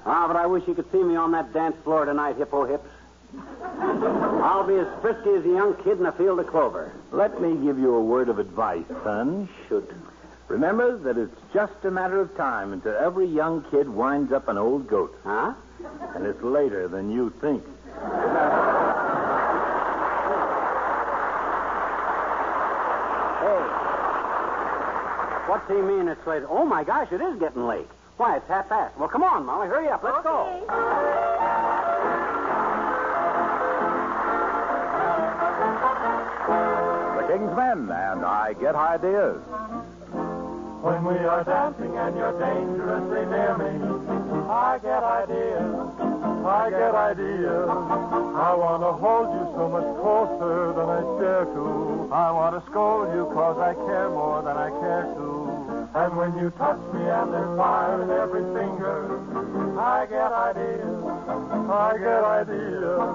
Ah, 0.08 0.26
but 0.26 0.36
I 0.36 0.48
wish 0.48 0.68
you 0.68 0.74
could 0.74 0.92
see 0.92 1.04
me 1.04 1.16
on 1.16 1.32
that 1.34 1.54
dance 1.54 1.76
floor 1.84 2.06
tonight, 2.06 2.38
hippo 2.38 2.66
hips. 2.66 2.90
I'll 3.80 4.66
be 4.66 4.78
as 4.78 4.88
frisky 5.02 5.30
as 5.30 5.46
a 5.46 5.50
young 5.50 5.76
kid 5.84 6.00
in 6.00 6.08
a 6.08 6.12
field 6.14 6.40
of 6.40 6.48
clover. 6.48 6.92
Let 7.12 7.40
me 7.40 7.54
give 7.64 7.78
you 7.78 7.94
a 7.94 8.02
word 8.02 8.30
of 8.30 8.40
advice, 8.40 8.86
son. 9.04 9.48
Shoot. 9.70 9.92
Remember 10.48 10.98
that 10.98 11.18
it's 11.18 11.36
just 11.54 11.74
a 11.84 11.92
matter 11.92 12.22
of 12.22 12.36
time 12.38 12.72
until 12.72 12.96
every 12.96 13.28
young 13.28 13.64
kid 13.70 13.90
winds 13.90 14.32
up 14.32 14.48
an 14.48 14.58
old 14.58 14.88
goat. 14.88 15.14
Huh? 15.24 15.54
And 16.16 16.26
it's 16.26 16.42
later 16.42 16.88
than 16.88 17.12
you 17.12 17.32
think. 17.42 17.64
Hey. 17.64 17.72
What's 25.48 25.68
he 25.68 25.76
mean 25.76 26.08
it's 26.08 26.26
late? 26.26 26.44
Oh, 26.48 26.66
my 26.66 26.84
gosh, 26.84 27.12
it 27.12 27.20
is 27.22 27.38
getting 27.40 27.68
late. 27.68 27.88
Why, 28.16 28.38
it's 28.38 28.48
half 28.48 28.70
past. 28.70 28.98
Well, 28.98 29.10
come 29.10 29.24
on, 29.24 29.46
Molly. 29.46 29.68
Hurry 29.68 29.90
up. 29.90 30.02
Let's 30.02 30.24
go. 30.24 30.64
The 37.18 37.28
King's 37.34 37.56
Men 37.56 37.92
and 37.92 38.26
I 38.26 38.54
Get 38.60 38.76
Ideas. 38.76 39.38
When 40.82 41.04
we 41.06 41.18
are 41.18 41.44
dancing 41.44 41.98
and 41.98 42.16
you're 42.16 42.38
dangerously 42.40 43.26
near 43.26 43.58
me, 43.58 43.74
I 44.48 44.78
get 44.78 45.04
ideas. 45.04 45.74
I 46.46 46.70
get 46.70 46.94
ideas. 46.94 47.68
I 47.68 48.54
want 48.54 48.86
to 48.86 48.94
hold 48.94 49.28
you 49.34 49.46
so 49.58 49.68
much 49.74 49.90
closer 50.00 50.78
than 50.78 50.88
I 50.88 51.02
dare 51.20 51.46
to. 51.46 52.10
I 52.14 52.32
want 52.32 52.56
to 52.56 52.62
scold 52.72 53.10
you 53.14 53.26
cause 53.34 53.58
I 53.58 53.74
care 53.74 54.10
more 54.10 54.42
than 54.46 54.56
I 54.56 54.70
care 54.70 55.10
to. 55.18 55.28
And 55.98 56.16
when 56.16 56.38
you 56.38 56.52
touch 56.62 56.80
me 56.94 57.02
and 57.02 57.34
there's 57.34 57.58
fire 57.58 58.04
in 58.04 58.10
every 58.12 58.46
finger, 58.54 59.18
I 59.82 60.06
get 60.06 60.32
ideas. 60.32 61.04
I 61.74 61.98
get 61.98 62.24
ideas. 62.24 63.12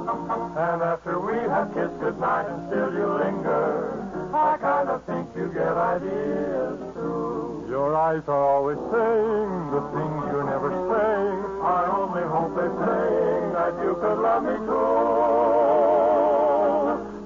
And 0.58 0.82
after 0.82 1.20
we 1.20 1.38
have 1.48 1.72
kissed 1.72 1.98
goodnight 2.00 2.50
and 2.50 2.68
still 2.68 2.92
you 2.92 3.06
linger, 3.22 4.02
I 4.34 4.58
kind 4.58 4.88
of 4.88 5.04
think 5.04 5.28
you 5.36 5.48
get 5.54 5.72
ideas 5.72 6.80
too. 6.94 7.31
Your 7.72 7.96
eyes 7.96 8.22
are 8.28 8.44
always 8.52 8.76
saying 8.76 9.70
the 9.72 9.80
things 9.96 10.28
you're 10.28 10.44
never 10.44 10.68
saying. 10.92 11.40
I 11.64 11.88
only 11.88 12.20
hope 12.28 12.52
they're 12.52 12.68
saying 12.68 13.52
that 13.56 13.72
you 13.80 13.96
could 13.96 14.18
love 14.20 14.44
me 14.44 14.60
too. 14.60 14.92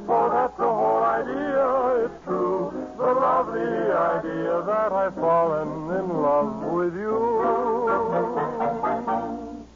For 0.06 0.30
that's 0.30 0.54
the 0.56 0.70
whole 0.70 1.02
idea, 1.02 2.06
it's 2.06 2.14
true. 2.22 2.70
The 2.96 3.10
lovely 3.10 3.90
idea 3.90 4.62
that 4.70 4.92
I've 4.92 5.16
fallen 5.16 5.90
in 5.98 6.06
love 6.14 6.62
with 6.62 6.94
you. 6.94 7.18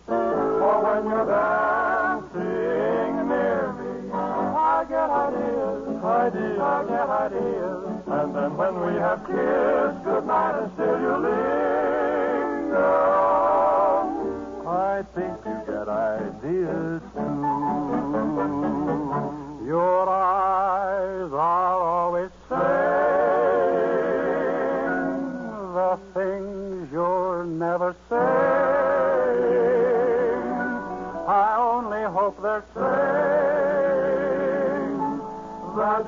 For 0.07 0.77
when 0.87 1.03
you're 1.11 1.27
dancing 1.35 3.27
near 3.27 3.75
me, 3.75 4.13
I 4.15 4.87
get 4.87 5.11
ideas, 5.11 5.83
ideas, 5.99 6.61
I 6.63 6.85
get 6.87 7.11
ideas. 7.27 7.91
And 8.07 8.35
then 8.37 8.57
when 8.57 8.75
we 8.87 8.95
have 9.03 9.27
kissed 9.27 9.80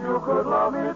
you 0.01 0.23
could 0.25 0.47
love 0.47 0.73
me 0.75 0.92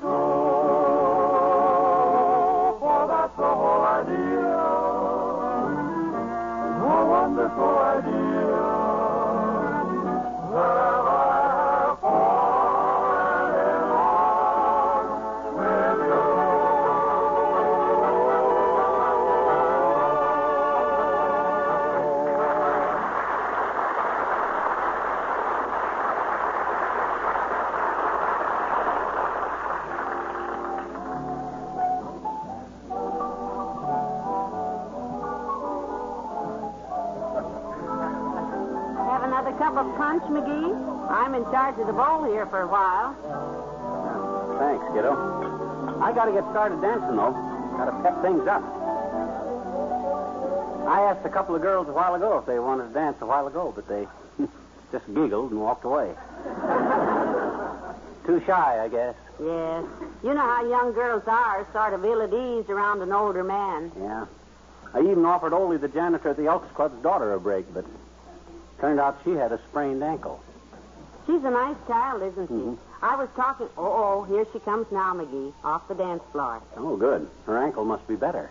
of 39.79 39.97
punch, 39.97 40.23
McGee? 40.25 41.11
I'm 41.11 41.35
in 41.35 41.45
charge 41.45 41.79
of 41.79 41.87
the 41.87 41.93
bowl 41.93 42.25
here 42.25 42.47
for 42.47 42.63
a 42.63 42.67
while. 42.67 43.15
Thanks, 44.59 44.85
kiddo. 44.95 45.13
I 46.01 46.13
gotta 46.13 46.33
get 46.33 46.45
started 46.51 46.81
dancing, 46.81 47.17
though. 47.17 47.33
Gotta 47.77 47.93
pep 48.03 48.23
things 48.23 48.47
up. 48.49 48.63
I 50.89 51.03
asked 51.11 51.27
a 51.27 51.29
couple 51.29 51.55
of 51.55 51.63
girls 51.63 51.89
a 51.89 51.93
while 51.93 52.15
ago 52.15 52.39
if 52.39 52.47
they 52.47 52.59
wanted 52.59 52.89
to 52.89 52.95
dance 52.95 53.17
a 53.21 53.27
while 53.27 53.47
ago, 53.47 53.73
but 53.75 53.87
they 53.89 54.07
just 54.93 55.07
giggled 55.13 55.51
and 55.51 55.61
walked 55.61 55.85
away. 55.85 56.15
Too 58.27 58.43
shy, 58.47 58.83
I 58.83 58.89
guess. 58.89 59.15
Yes. 59.39 59.85
You 60.25 60.33
know 60.33 60.41
how 60.41 60.67
young 60.69 60.93
girls 60.93 61.25
are, 61.27 61.67
sort 61.73 61.93
of 61.93 62.05
ill 62.05 62.23
at 62.23 62.33
ease 62.33 62.69
around 62.71 63.03
an 63.03 63.13
older 63.13 63.45
man. 63.45 63.93
Yeah. 63.99 64.27
I 64.95 65.01
even 65.01 65.27
offered 65.27 65.53
Oldie, 65.53 65.81
the 65.81 65.89
janitor 65.89 66.31
at 66.31 66.37
the 66.37 66.47
Elks 66.47 66.73
Club's 66.75 67.03
daughter, 67.03 67.35
a 67.35 67.41
break, 67.41 67.73
but 67.75 67.85
turned 68.81 69.01
out 69.01 69.19
she 69.25 69.33
had 69.33 69.53
a 69.53 69.59
sprained 69.69 70.03
ankle. 70.03 70.41
She's 71.27 71.43
a 71.45 71.51
nice 71.51 71.77
child, 71.89 72.23
isn't 72.23 72.49
she? 72.49 72.55
Mhm. 72.55 72.77
I 73.03 73.17
was 73.17 73.29
talking. 73.37 73.69
Oh, 73.77 73.85
oh, 73.85 74.23
here 74.25 74.47
she 74.53 74.59
comes 74.61 74.91
now, 74.91 75.13
McGee, 75.15 75.53
off 75.65 75.87
the 75.89 75.95
dance 75.95 76.23
floor. 76.33 76.61
Oh, 76.77 76.97
good. 76.97 77.29
Her 77.47 77.59
ankle 77.59 77.85
must 77.85 78.07
be 78.09 78.17
better. 78.17 78.51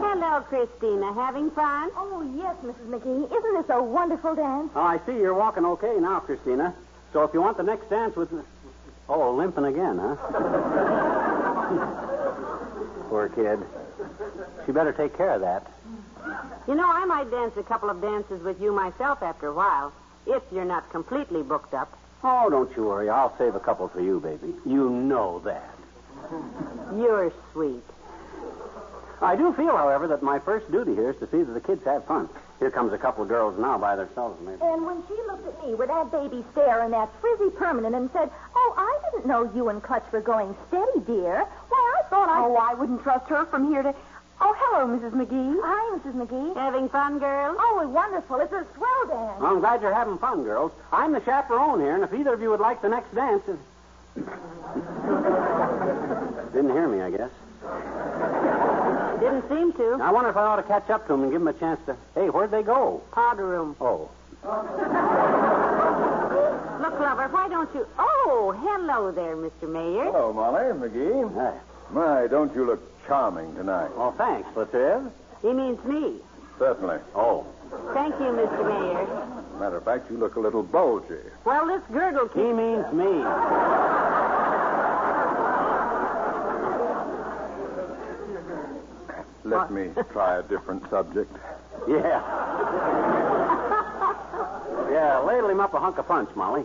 Hello, 0.00 0.40
Christina. 0.48 1.12
Having 1.12 1.50
fun? 1.52 1.90
Oh, 1.96 2.22
yes, 2.36 2.56
Mrs. 2.64 2.88
McGee. 2.88 3.26
Isn't 3.30 3.54
this 3.54 3.68
a 3.70 3.80
wonderful 3.82 4.34
dance? 4.34 4.70
Oh, 4.74 4.80
I 4.80 4.98
see 5.06 5.12
you're 5.12 5.34
walking 5.34 5.64
okay 5.64 5.98
now, 6.00 6.18
Christina. 6.20 6.74
So 7.12 7.22
if 7.22 7.32
you 7.34 7.40
want 7.40 7.56
the 7.58 7.62
next 7.62 7.88
dance 7.90 8.16
with. 8.16 8.30
Oh, 9.08 9.32
limping 9.34 9.64
again, 9.64 9.98
huh? 9.98 10.16
Poor 13.08 13.28
kid. 13.30 13.58
She 14.66 14.72
better 14.72 14.92
take 14.92 15.16
care 15.16 15.30
of 15.30 15.40
that. 15.42 15.66
You 16.68 16.74
know, 16.74 16.86
I 16.86 17.06
might 17.06 17.30
dance 17.30 17.56
a 17.56 17.62
couple 17.62 17.88
of 17.88 18.02
dances 18.02 18.42
with 18.42 18.60
you 18.60 18.72
myself 18.72 19.22
after 19.22 19.46
a 19.46 19.54
while, 19.54 19.90
if 20.26 20.42
you're 20.52 20.66
not 20.66 20.90
completely 20.90 21.42
booked 21.42 21.72
up. 21.72 21.90
Oh, 22.22 22.50
don't 22.50 22.70
you 22.76 22.84
worry. 22.84 23.08
I'll 23.08 23.34
save 23.38 23.54
a 23.54 23.60
couple 23.60 23.88
for 23.88 24.02
you, 24.02 24.20
baby. 24.20 24.54
You 24.66 24.90
know 24.90 25.38
that. 25.46 25.74
You're 26.94 27.32
sweet. 27.54 27.82
I 29.22 29.34
do 29.34 29.54
feel, 29.54 29.74
however, 29.74 30.08
that 30.08 30.22
my 30.22 30.38
first 30.40 30.70
duty 30.70 30.94
here 30.94 31.10
is 31.10 31.16
to 31.20 31.26
see 31.30 31.42
that 31.42 31.52
the 31.52 31.60
kids 31.60 31.84
have 31.86 32.04
fun. 32.04 32.28
Here 32.58 32.70
comes 32.70 32.92
a 32.92 32.98
couple 32.98 33.22
of 33.22 33.30
girls 33.30 33.58
now 33.58 33.78
by 33.78 33.96
themselves, 33.96 34.38
maybe. 34.44 34.60
And 34.60 34.84
when 34.84 35.02
she 35.08 35.14
looked 35.26 35.46
at 35.48 35.66
me 35.66 35.74
with 35.74 35.88
that 35.88 36.10
baby 36.12 36.44
stare 36.52 36.82
and 36.82 36.92
that 36.92 37.08
frizzy 37.20 37.50
permanent 37.50 37.94
and 37.94 38.10
said, 38.12 38.30
Oh, 38.54 38.74
I 38.76 39.10
didn't 39.10 39.26
know 39.26 39.50
you 39.54 39.70
and 39.70 39.82
Clutch 39.82 40.04
were 40.12 40.20
going 40.20 40.54
steady, 40.68 41.00
dear. 41.06 41.46
Why, 41.68 41.94
I 41.98 42.08
thought 42.10 42.28
I. 42.28 42.40
Oh, 42.44 42.56
I 42.56 42.74
wouldn't 42.74 43.02
trust 43.02 43.28
her 43.30 43.46
from 43.46 43.70
here 43.70 43.82
to. 43.82 43.94
Oh, 44.40 44.54
hello, 44.56 44.86
Mrs. 44.96 45.10
McGee. 45.12 45.56
Oh, 45.56 45.62
hi, 45.64 45.98
Mrs. 45.98 46.14
McGee. 46.14 46.54
Having 46.54 46.88
fun, 46.90 47.18
girls? 47.18 47.56
Oh, 47.58 47.88
wonderful. 47.88 48.38
It's 48.40 48.52
a 48.52 48.64
swell 48.76 49.06
dance. 49.08 49.42
I'm 49.42 49.58
glad 49.60 49.82
you're 49.82 49.92
having 49.92 50.16
fun, 50.18 50.44
girls. 50.44 50.70
I'm 50.92 51.10
the 51.12 51.20
chaperone 51.20 51.80
here, 51.80 51.96
and 51.96 52.04
if 52.04 52.12
either 52.14 52.34
of 52.34 52.40
you 52.40 52.50
would 52.50 52.60
like 52.60 52.80
the 52.80 52.88
next 52.88 53.12
dance. 53.14 53.42
It... 53.48 53.58
Didn't 56.52 56.70
hear 56.70 56.86
me, 56.86 57.00
I 57.02 57.10
guess. 57.10 57.30
Didn't 59.20 59.48
seem 59.48 59.72
to. 59.72 59.98
I 60.00 60.12
wonder 60.12 60.30
if 60.30 60.36
I 60.36 60.44
ought 60.44 60.56
to 60.56 60.62
catch 60.62 60.88
up 60.90 61.06
to 61.08 61.14
him 61.14 61.22
and 61.24 61.32
give 61.32 61.40
him 61.40 61.48
a 61.48 61.52
chance 61.52 61.80
to. 61.86 61.96
Hey, 62.14 62.30
where'd 62.30 62.52
they 62.52 62.62
go? 62.62 63.02
Powder 63.10 63.44
room. 63.46 63.74
Oh. 63.80 64.08
Look, 64.44 64.54
Lover, 67.00 67.26
why 67.28 67.48
don't 67.50 67.74
you... 67.74 67.84
Oh, 67.98 68.52
hello 68.56 69.10
there, 69.10 69.34
Mr. 69.36 69.68
Mayor. 69.68 70.04
Hello, 70.04 70.32
Molly. 70.32 70.72
McGee. 70.72 71.28
Hey. 71.34 71.58
My, 71.90 72.28
don't 72.28 72.54
you 72.54 72.64
look 72.64 72.80
charming 73.08 73.52
tonight. 73.56 73.90
Oh, 73.96 74.12
thanks, 74.16 74.48
Latriv. 74.54 75.10
He 75.42 75.52
means 75.52 75.82
me. 75.84 76.20
Certainly. 76.58 76.98
Oh. 77.14 77.46
Thank 77.94 78.14
you, 78.16 78.26
Mr. 78.26 78.64
Mayor. 78.64 79.58
Matter 79.58 79.78
of 79.78 79.84
fact, 79.84 80.10
you 80.10 80.18
look 80.18 80.36
a 80.36 80.40
little 80.40 80.62
bulgy. 80.62 81.14
Well, 81.44 81.66
this 81.66 81.82
girdle 81.90 82.28
He 82.28 82.52
means 82.52 82.92
me. 82.92 83.24
Let 89.44 89.70
me 89.72 89.90
try 90.12 90.38
a 90.38 90.42
different 90.42 90.88
subject. 90.90 91.34
Yeah. 91.88 91.96
yeah, 94.90 95.18
ladle 95.20 95.48
him 95.48 95.60
up 95.60 95.72
a 95.72 95.80
hunk 95.80 95.96
of 95.98 96.06
punch, 96.06 96.28
Molly. 96.36 96.64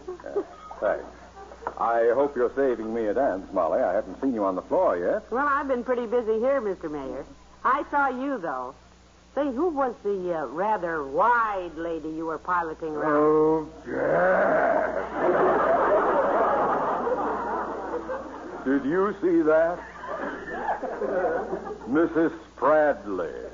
Thanks. 0.82 1.06
I 1.78 2.12
hope 2.14 2.36
you're 2.36 2.52
saving 2.56 2.94
me 2.94 3.08
a 3.08 3.14
dance, 3.14 3.52
Molly. 3.52 3.82
I 3.82 3.94
haven't 3.94 4.22
seen 4.22 4.34
you 4.34 4.46
on 4.46 4.56
the 4.56 4.62
floor 4.62 4.98
yet. 4.98 5.30
Well, 5.32 5.48
I've 5.48 5.68
been 5.68 5.84
pretty 5.84 6.06
busy 6.06 6.40
here, 6.40 6.62
Mr. 6.62 6.90
Mayor. 6.90 7.26
I 7.64 7.84
saw 7.90 8.10
you, 8.10 8.38
though. 8.38 8.76
Say, 9.36 9.46
who 9.46 9.70
was 9.70 9.96
the 10.04 10.36
uh, 10.36 10.46
rather 10.48 11.04
wide 11.04 11.76
lady 11.76 12.10
you 12.10 12.28
were 12.28 12.38
piloting 12.38 12.94
around? 12.94 13.14
Oh, 13.16 13.68
yes. 13.88 14.84
Did 18.66 18.86
you 18.86 19.16
see 19.22 19.42
that? 19.42 19.80
Mrs. 21.90 22.32
Spradley. 22.56 23.50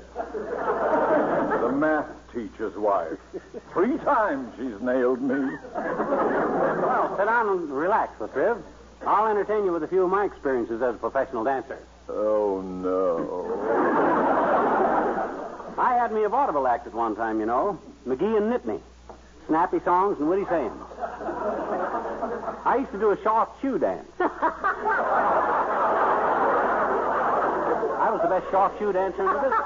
The 1.60 1.72
math 1.72 2.06
teacher's 2.32 2.76
wife. 2.76 3.18
Three 3.72 3.96
times 3.98 4.52
she's 4.56 4.80
nailed 4.80 5.20
me. 5.20 5.56
Well, 5.74 7.16
sit 7.16 7.26
down 7.26 7.48
and 7.48 7.70
relax, 7.70 8.18
Latriv. 8.18 8.62
I'll 9.06 9.28
entertain 9.28 9.64
you 9.64 9.72
with 9.72 9.82
a 9.82 9.88
few 9.88 10.04
of 10.04 10.10
my 10.10 10.24
experiences 10.24 10.82
as 10.82 10.94
a 10.94 10.98
professional 10.98 11.44
dancer. 11.44 11.78
Oh, 12.08 12.60
no. 12.60 13.46
I 15.78 15.94
had 15.94 16.12
me 16.12 16.24
a 16.24 16.28
vaudeville 16.28 16.66
act 16.66 16.86
at 16.86 16.92
one 16.92 17.16
time, 17.16 17.40
you 17.40 17.46
know. 17.46 17.78
McGee 18.06 18.36
and 18.36 18.52
Nitney. 18.52 18.80
Snappy 19.46 19.80
songs 19.80 20.18
and 20.18 20.28
witty 20.28 20.44
sayings. 20.44 20.76
I 22.64 22.76
used 22.78 22.92
to 22.92 22.98
do 22.98 23.10
a 23.10 23.22
soft 23.22 23.60
shoe 23.62 23.78
dance. 23.78 24.06
I 24.20 24.28
was 28.12 28.20
the 28.22 28.28
best 28.28 28.50
soft 28.50 28.78
shoe 28.78 28.92
dancer 28.92 29.22
in 29.22 29.26
the 29.26 29.40
business. 29.40 29.60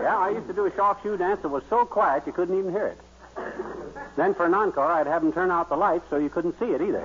Yeah, 0.00 0.16
I 0.16 0.30
used 0.30 0.46
to 0.46 0.52
do 0.52 0.66
a 0.66 0.72
shoe 1.02 1.16
dance 1.16 1.40
that 1.42 1.48
was 1.48 1.62
so 1.68 1.84
quiet 1.84 2.26
you 2.26 2.32
couldn't 2.32 2.58
even 2.58 2.72
hear 2.72 2.86
it. 2.86 2.98
Then 4.16 4.34
for 4.34 4.46
an 4.46 4.54
encore, 4.54 4.90
I'd 4.90 5.06
have 5.06 5.22
them 5.22 5.32
turn 5.32 5.50
out 5.50 5.68
the 5.68 5.76
lights 5.76 6.04
so 6.10 6.16
you 6.16 6.28
couldn't 6.28 6.58
see 6.58 6.66
it 6.66 6.80
either. 6.80 7.00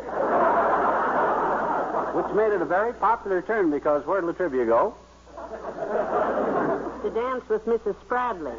Which 2.15 2.33
made 2.33 2.53
it 2.53 2.61
a 2.61 2.65
very 2.65 2.93
popular 2.93 3.41
turn 3.41 3.71
because 3.71 4.05
where'd 4.05 4.23
La 4.23 4.31
Trivia 4.31 4.65
go? 4.65 4.95
To 7.03 7.09
dance 7.09 7.47
with 7.49 7.65
Mrs. 7.65 7.95
Spradley. 8.07 8.55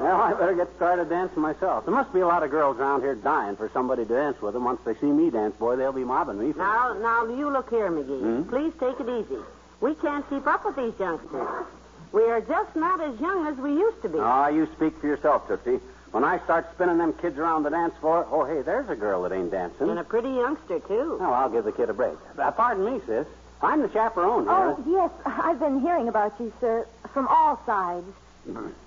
Well, 0.00 0.20
I 0.20 0.34
better 0.34 0.54
get 0.54 0.68
started 0.76 1.08
dancing 1.08 1.40
myself. 1.40 1.86
There 1.86 1.94
must 1.94 2.12
be 2.12 2.20
a 2.20 2.26
lot 2.26 2.42
of 2.42 2.50
girls 2.50 2.78
around 2.78 3.00
here 3.00 3.14
dying 3.14 3.56
for 3.56 3.70
somebody 3.72 4.04
to 4.04 4.14
dance 4.14 4.40
with 4.42 4.52
them. 4.52 4.64
Once 4.64 4.80
they 4.84 4.94
see 4.96 5.06
me 5.06 5.30
dance, 5.30 5.54
boy, 5.56 5.76
they'll 5.76 5.92
be 5.92 6.04
mobbing 6.04 6.38
me. 6.38 6.52
For... 6.52 6.58
Now, 6.58 6.92
now, 7.00 7.24
you 7.26 7.48
look 7.48 7.70
here, 7.70 7.90
McGee. 7.90 8.20
Hmm? 8.20 8.42
Please 8.50 8.74
take 8.78 9.00
it 9.00 9.08
easy. 9.08 9.40
We 9.80 9.94
can't 9.94 10.28
keep 10.28 10.46
up 10.46 10.64
with 10.66 10.76
these 10.76 10.92
youngsters. 10.98 11.66
We 12.12 12.24
are 12.24 12.40
just 12.40 12.76
not 12.76 13.00
as 13.00 13.18
young 13.20 13.46
as 13.46 13.56
we 13.56 13.72
used 13.72 14.02
to 14.02 14.08
be. 14.08 14.18
Ah, 14.20 14.48
you 14.48 14.68
speak 14.76 14.98
for 14.98 15.06
yourself, 15.06 15.48
Tootsie. 15.48 15.80
When 16.12 16.22
I 16.22 16.38
start 16.44 16.66
spinning 16.74 16.98
them 16.98 17.12
kids 17.14 17.38
around 17.38 17.64
the 17.64 17.70
dance 17.70 17.94
floor, 18.00 18.26
oh, 18.30 18.44
hey, 18.44 18.62
there's 18.62 18.88
a 18.88 18.94
girl 18.94 19.22
that 19.22 19.32
ain't 19.32 19.50
dancing. 19.50 19.90
And 19.90 19.98
a 19.98 20.04
pretty 20.04 20.28
youngster, 20.28 20.78
too. 20.80 21.18
Oh, 21.20 21.32
I'll 21.32 21.50
give 21.50 21.64
the 21.64 21.72
kid 21.72 21.90
a 21.90 21.94
break. 21.94 22.16
Uh, 22.38 22.52
pardon 22.52 22.84
me, 22.84 23.00
sis. 23.04 23.26
I'm 23.60 23.82
the 23.82 23.90
chaperone 23.90 24.44
here. 24.44 24.52
Oh, 24.52 24.84
yes. 24.86 25.10
I've 25.26 25.58
been 25.58 25.80
hearing 25.80 26.06
about 26.06 26.38
you, 26.38 26.52
sir, 26.60 26.86
from 27.12 27.26
all 27.28 27.60
sides. 27.66 28.06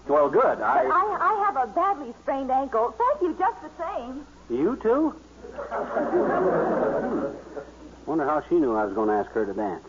Well, 0.07 0.29
good. 0.29 0.61
I. 0.61 0.83
I, 0.85 1.17
I 1.19 1.45
have 1.45 1.57
a 1.57 1.67
badly 1.73 2.13
sprained 2.21 2.51
ankle. 2.51 2.95
Thank 2.97 3.21
you 3.23 3.35
just 3.37 3.57
the 3.61 3.71
same. 3.83 4.25
You 4.49 4.77
too? 4.77 5.13
Wonder 8.07 8.25
how 8.25 8.41
she 8.47 8.55
knew 8.55 8.73
I 8.75 8.85
was 8.85 8.93
going 8.95 9.09
to 9.09 9.13
ask 9.15 9.29
her 9.31 9.45
to 9.45 9.53
dance. 9.53 9.85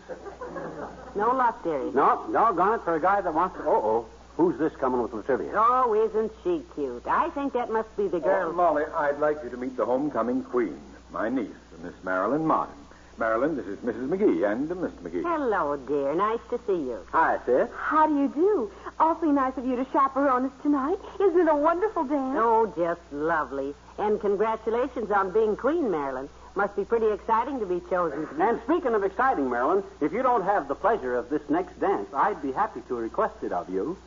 No 1.15 1.31
luck, 1.31 1.63
dearie. 1.63 1.91
No, 1.93 2.27
doggone 2.31 2.75
it 2.79 2.83
for 2.83 2.95
a 2.95 3.01
guy 3.01 3.21
that 3.21 3.33
wants 3.33 3.55
to. 3.57 3.63
Uh 3.63 3.71
oh. 3.73 4.05
Who's 4.35 4.57
this 4.59 4.73
coming 4.75 5.01
with 5.01 5.11
the? 5.11 5.51
Oh, 5.55 5.93
isn't 5.93 6.31
she 6.43 6.61
cute? 6.75 7.05
I 7.07 7.29
think 7.31 7.53
that 7.53 7.71
must 7.71 7.95
be 7.97 8.07
the 8.07 8.17
Oh, 8.17 8.19
girl. 8.21 8.53
Molly, 8.53 8.83
I'd 8.95 9.19
like 9.19 9.37
you 9.43 9.49
to 9.49 9.57
meet 9.57 9.75
the 9.75 9.85
homecoming 9.85 10.43
queen, 10.43 10.79
my 11.11 11.27
niece, 11.29 11.49
Miss 11.83 11.93
Marilyn 12.03 12.45
Martin. 12.45 12.75
Marilyn, 13.17 13.57
this 13.57 13.65
is 13.65 13.77
Mrs. 13.79 14.07
McGee 14.07 14.49
and 14.49 14.71
uh, 14.71 14.75
Mr. 14.75 14.91
McGee. 15.01 15.23
Hello, 15.23 15.75
dear. 15.75 16.15
Nice 16.15 16.39
to 16.51 16.59
see 16.65 16.71
you. 16.87 16.99
Hi, 17.11 17.37
sis. 17.45 17.67
How 17.75 18.07
do 18.07 18.15
you 18.17 18.29
do? 18.29 18.71
Awfully 18.97 19.33
nice 19.33 19.57
of 19.57 19.65
you 19.65 19.75
to 19.75 19.85
chaperone 19.91 20.45
us 20.45 20.51
tonight. 20.63 20.99
Isn't 21.19 21.39
it 21.41 21.49
a 21.51 21.55
wonderful 21.55 22.05
dance? 22.05 22.37
Oh, 22.39 22.71
just 22.77 23.01
lovely. 23.11 23.75
And 23.97 24.21
congratulations 24.21 25.11
on 25.11 25.31
being 25.31 25.57
queen, 25.57 25.91
Marilyn. 25.91 26.29
Must 26.59 26.75
be 26.75 26.83
pretty 26.83 27.07
exciting 27.07 27.61
to 27.61 27.65
be 27.65 27.79
chosen. 27.89 28.27
And 28.37 28.59
speaking 28.65 28.93
of 28.93 29.05
exciting, 29.05 29.49
Marilyn, 29.49 29.81
if 30.01 30.11
you 30.11 30.21
don't 30.21 30.43
have 30.43 30.67
the 30.67 30.75
pleasure 30.75 31.15
of 31.15 31.29
this 31.29 31.41
next 31.49 31.79
dance, 31.79 32.13
I'd 32.13 32.41
be 32.41 32.51
happy 32.51 32.81
to 32.89 32.95
request 32.95 33.35
it 33.43 33.53
of 33.53 33.69
you. 33.69 33.97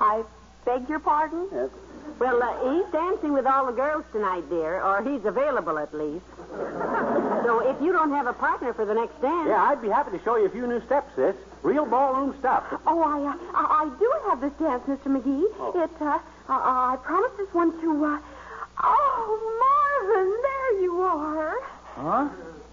I 0.00 0.24
beg 0.64 0.88
your 0.88 0.98
pardon? 0.98 1.46
Yes. 1.52 1.70
Well, 2.18 2.42
uh, 2.42 2.74
he's 2.74 2.90
dancing 2.90 3.32
with 3.32 3.46
all 3.46 3.66
the 3.66 3.72
girls 3.72 4.04
tonight, 4.10 4.50
dear, 4.50 4.82
or 4.82 5.04
he's 5.04 5.24
available 5.24 5.78
at 5.78 5.94
least. 5.94 6.24
so 7.44 7.70
if 7.70 7.80
you 7.80 7.92
don't 7.92 8.10
have 8.10 8.26
a 8.26 8.32
partner 8.32 8.72
for 8.74 8.84
the 8.84 8.94
next 8.94 9.22
dance. 9.22 9.46
Yeah, 9.46 9.62
I'd 9.62 9.80
be 9.80 9.88
happy 9.88 10.18
to 10.18 10.24
show 10.24 10.34
you 10.34 10.46
a 10.46 10.50
few 10.50 10.66
new 10.66 10.84
steps, 10.86 11.14
sis. 11.14 11.36
Real 11.62 11.86
ballroom 11.86 12.34
stuff. 12.40 12.64
Oh, 12.84 13.00
I, 13.00 13.30
uh, 13.30 13.36
I, 13.54 13.84
I 13.84 13.98
do 14.00 14.12
have 14.28 14.40
this 14.40 14.52
dance, 14.54 14.82
Mr. 14.88 15.06
McGee. 15.06 15.44
Oh. 15.56 15.80
It, 15.80 16.02
uh, 16.02 16.18
I, 16.48 16.94
I 16.94 16.96
promised 16.96 17.36
this 17.36 17.54
one 17.54 17.80
to, 17.80 18.04
uh, 18.06 18.18
oh, 18.82 20.02
Marvin, 20.02 20.36
there 20.42 20.82
you 20.82 21.00
are. 21.02 21.62
Huh? 21.94 22.28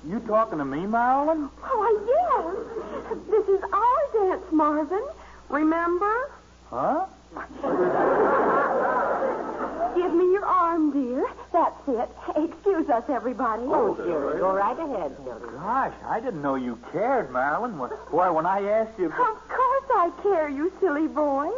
You 0.08 0.20
talking 0.22 0.60
to 0.60 0.66
me, 0.66 0.86
Marilyn? 0.86 1.50
Oh, 1.64 1.94
yes. 2.08 3.18
This 3.30 3.48
is 3.48 3.62
our 3.74 4.30
dance, 4.30 4.52
Marvin. 4.52 5.06
Remember? 5.50 6.32
Huh? 6.70 7.06
Give 9.96 10.14
me 10.14 10.32
your 10.32 10.46
arm, 10.46 10.92
dear. 10.92 11.26
That's 11.52 11.88
it. 11.88 12.10
Excuse 12.36 12.90
us, 12.90 13.04
everybody. 13.10 13.64
Oh, 13.66 13.96
dear. 13.96 14.40
Go 14.40 14.54
right 14.54 14.80
ahead, 14.80 15.18
Hilda. 15.24 15.48
Gosh, 15.58 15.94
I 16.08 16.20
didn't 16.22 16.42
know 16.42 16.56
you 16.56 16.80
cared, 16.92 17.32
Marilyn. 17.32 17.78
Well, 17.78 17.92
Boy, 18.10 18.32
when 18.32 18.46
I 18.46 18.64
asked 18.64 18.98
you... 18.98 19.08
Of 19.08 19.14
course 19.14 19.90
I 19.92 20.12
care, 20.24 20.50
you 20.50 20.72
silly 20.80 21.08
boy. 21.08 21.52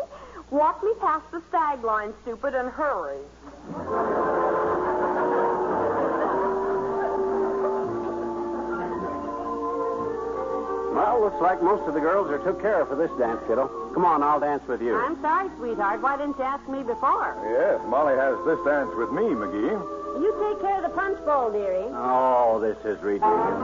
Walk 0.50 0.84
me 0.84 0.92
past 1.00 1.30
the 1.32 1.42
stag 1.50 1.84
line, 1.84 2.14
stupid, 2.24 2.56
and 2.56 2.70
hurry. 2.70 3.20
Well, 10.92 11.22
looks 11.22 11.42
like 11.42 11.64
most 11.64 11.88
of 11.88 11.94
the 11.94 12.02
girls 12.02 12.30
are 12.30 12.38
took 12.40 12.62
care 12.62 12.82
of 12.82 12.90
for 12.90 12.96
this 12.96 13.12
dance, 13.18 13.40
kiddo. 13.48 13.68
Come 13.94 14.04
on, 14.04 14.22
I'll 14.22 14.40
dance 14.40 14.68
with 14.68 14.82
you. 14.82 14.96
I'm 14.96 15.20
sorry, 15.22 15.50
sweetheart. 15.58 16.02
Why 16.02 16.18
didn't 16.18 16.38
you 16.38 16.44
ask 16.44 16.68
me 16.68 16.84
before? 16.84 17.36
Yes, 17.48 17.80
Molly 17.88 18.16
has 18.16 18.36
this 18.46 18.60
dance 18.66 18.92
with 18.96 19.12
me, 19.12 19.24
McGee. 19.24 19.72
You 20.20 20.36
take 20.44 20.60
care 20.62 20.84
of 20.84 20.84
the 20.84 20.90
punch 20.90 21.18
bowl, 21.24 21.52
dearie. 21.52 21.88
Oh, 21.96 22.60
this 22.60 22.78
is 22.84 23.02
ridiculous. 23.02 23.58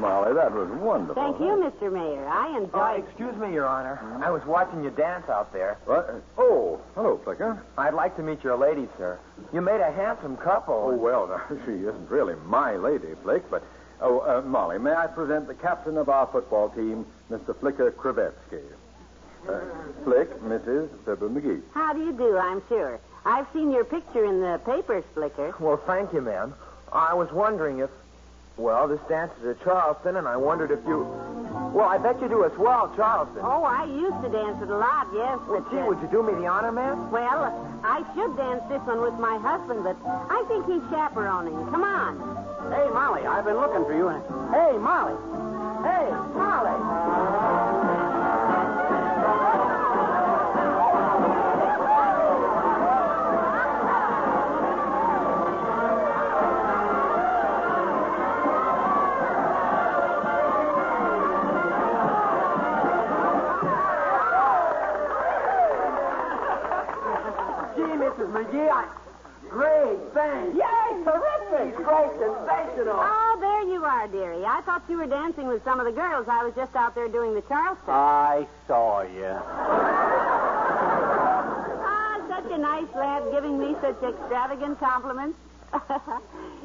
Molly. 0.00 0.32
That 0.34 0.52
was 0.52 0.68
wonderful. 0.70 1.22
Thank 1.22 1.38
you, 1.40 1.70
Mr. 1.70 1.92
Mayor. 1.92 2.26
I 2.26 2.54
Uh, 2.54 2.58
enjoyed. 2.62 3.04
excuse 3.08 3.36
me, 3.36 3.52
Your 3.52 3.66
Honor. 3.66 4.00
I 4.22 4.30
was 4.30 4.44
watching 4.46 4.82
you 4.82 4.90
dance 4.90 5.28
out 5.28 5.52
there. 5.52 5.76
What? 5.84 6.10
Oh, 6.38 6.80
hello, 6.94 7.18
Flicker. 7.22 7.58
I'd 7.78 7.94
like 7.94 8.16
to 8.16 8.22
meet 8.22 8.42
your 8.42 8.56
lady, 8.56 8.88
sir. 8.98 9.18
You 9.52 9.60
made 9.60 9.80
a 9.80 9.90
handsome 9.92 10.36
couple. 10.38 10.90
Oh, 10.92 10.96
well, 10.96 11.26
now, 11.26 11.42
she 11.66 11.72
isn't 11.72 12.10
really 12.10 12.34
my 12.46 12.76
lady, 12.76 13.14
Flick, 13.22 13.48
but. 13.50 13.62
Oh, 14.02 14.20
uh, 14.20 14.40
Molly, 14.46 14.78
may 14.78 14.94
I 14.94 15.06
present 15.08 15.46
the 15.46 15.52
captain 15.54 15.98
of 15.98 16.08
our 16.08 16.26
football 16.28 16.70
team, 16.70 17.04
Mr. 17.30 17.54
Flicker 17.60 17.90
Krivetsky? 17.90 18.62
Flick, 20.04 20.30
Mrs. 20.42 20.88
Fibber 21.04 21.28
McGee. 21.28 21.60
How 21.74 21.92
do 21.92 22.00
you 22.04 22.12
do, 22.12 22.36
I'm 22.38 22.62
sure. 22.68 22.98
I've 23.26 23.46
seen 23.52 23.70
your 23.70 23.84
picture 23.84 24.24
in 24.24 24.40
the 24.40 24.58
papers, 24.64 25.04
Flicker. 25.14 25.54
Well, 25.60 25.76
thank 25.86 26.12
you, 26.14 26.20
ma'am. 26.22 26.54
I 26.92 27.12
was 27.14 27.30
wondering 27.32 27.80
if. 27.80 27.90
Well, 28.60 28.88
this 28.88 29.00
dance 29.08 29.32
is 29.40 29.56
at 29.56 29.64
Charleston, 29.64 30.16
and 30.16 30.28
I 30.28 30.36
wondered 30.36 30.70
if 30.70 30.84
you. 30.84 31.08
Well, 31.72 31.88
I 31.88 31.96
bet 31.96 32.20
you 32.20 32.28
do 32.28 32.44
as 32.44 32.52
well, 32.58 32.92
Charleston. 32.94 33.40
Oh, 33.40 33.64
I 33.64 33.88
used 33.88 34.20
to 34.20 34.28
dance 34.28 34.60
it 34.60 34.68
a 34.68 34.76
lot, 34.76 35.08
yes. 35.16 35.40
Well, 35.48 35.64
but, 35.64 35.70
gee, 35.72 35.80
uh, 35.80 35.86
would 35.86 35.98
you 36.04 36.08
do 36.12 36.22
me 36.22 36.34
the 36.36 36.46
honor, 36.46 36.70
ma'am? 36.70 37.10
Well, 37.10 37.48
I 37.82 38.04
should 38.12 38.36
dance 38.36 38.60
this 38.68 38.84
one 38.84 39.00
with 39.00 39.16
my 39.16 39.40
husband, 39.40 39.80
but 39.82 39.96
I 40.04 40.44
think 40.44 40.68
he's 40.68 40.84
chaperoning. 40.92 41.56
Come 41.72 41.84
on. 41.84 42.20
Hey, 42.68 42.84
Molly, 42.92 43.24
I've 43.24 43.46
been 43.48 43.56
looking 43.56 43.82
for 43.88 43.96
you. 43.96 44.12
Hey, 44.52 44.76
Molly. 44.76 45.16
Hey, 45.80 46.12
Molly. 46.36 47.89
I... 68.58 68.86
Great, 69.48 69.98
thanks. 70.14 70.54
Yay, 70.56 71.02
terrific. 71.04 71.74
Great, 71.76 72.10
sensational. 72.18 72.94
Oh, 72.96 73.36
there 73.40 73.62
you 73.72 73.84
are, 73.84 74.06
dearie. 74.06 74.44
I 74.44 74.60
thought 74.64 74.82
you 74.88 74.96
were 74.96 75.06
dancing 75.06 75.48
with 75.48 75.64
some 75.64 75.80
of 75.80 75.86
the 75.86 75.92
girls. 75.92 76.28
I 76.28 76.44
was 76.44 76.54
just 76.54 76.74
out 76.76 76.94
there 76.94 77.08
doing 77.08 77.34
the 77.34 77.42
Charleston. 77.42 77.84
I 77.88 78.46
saw 78.68 79.02
you. 79.02 79.36
Ah, 81.82 82.20
such 82.28 82.52
a 82.52 82.58
nice 82.58 82.86
lad 82.94 83.24
giving 83.32 83.58
me 83.58 83.74
such 83.80 84.00
extravagant 84.02 84.78
compliments. 84.78 85.36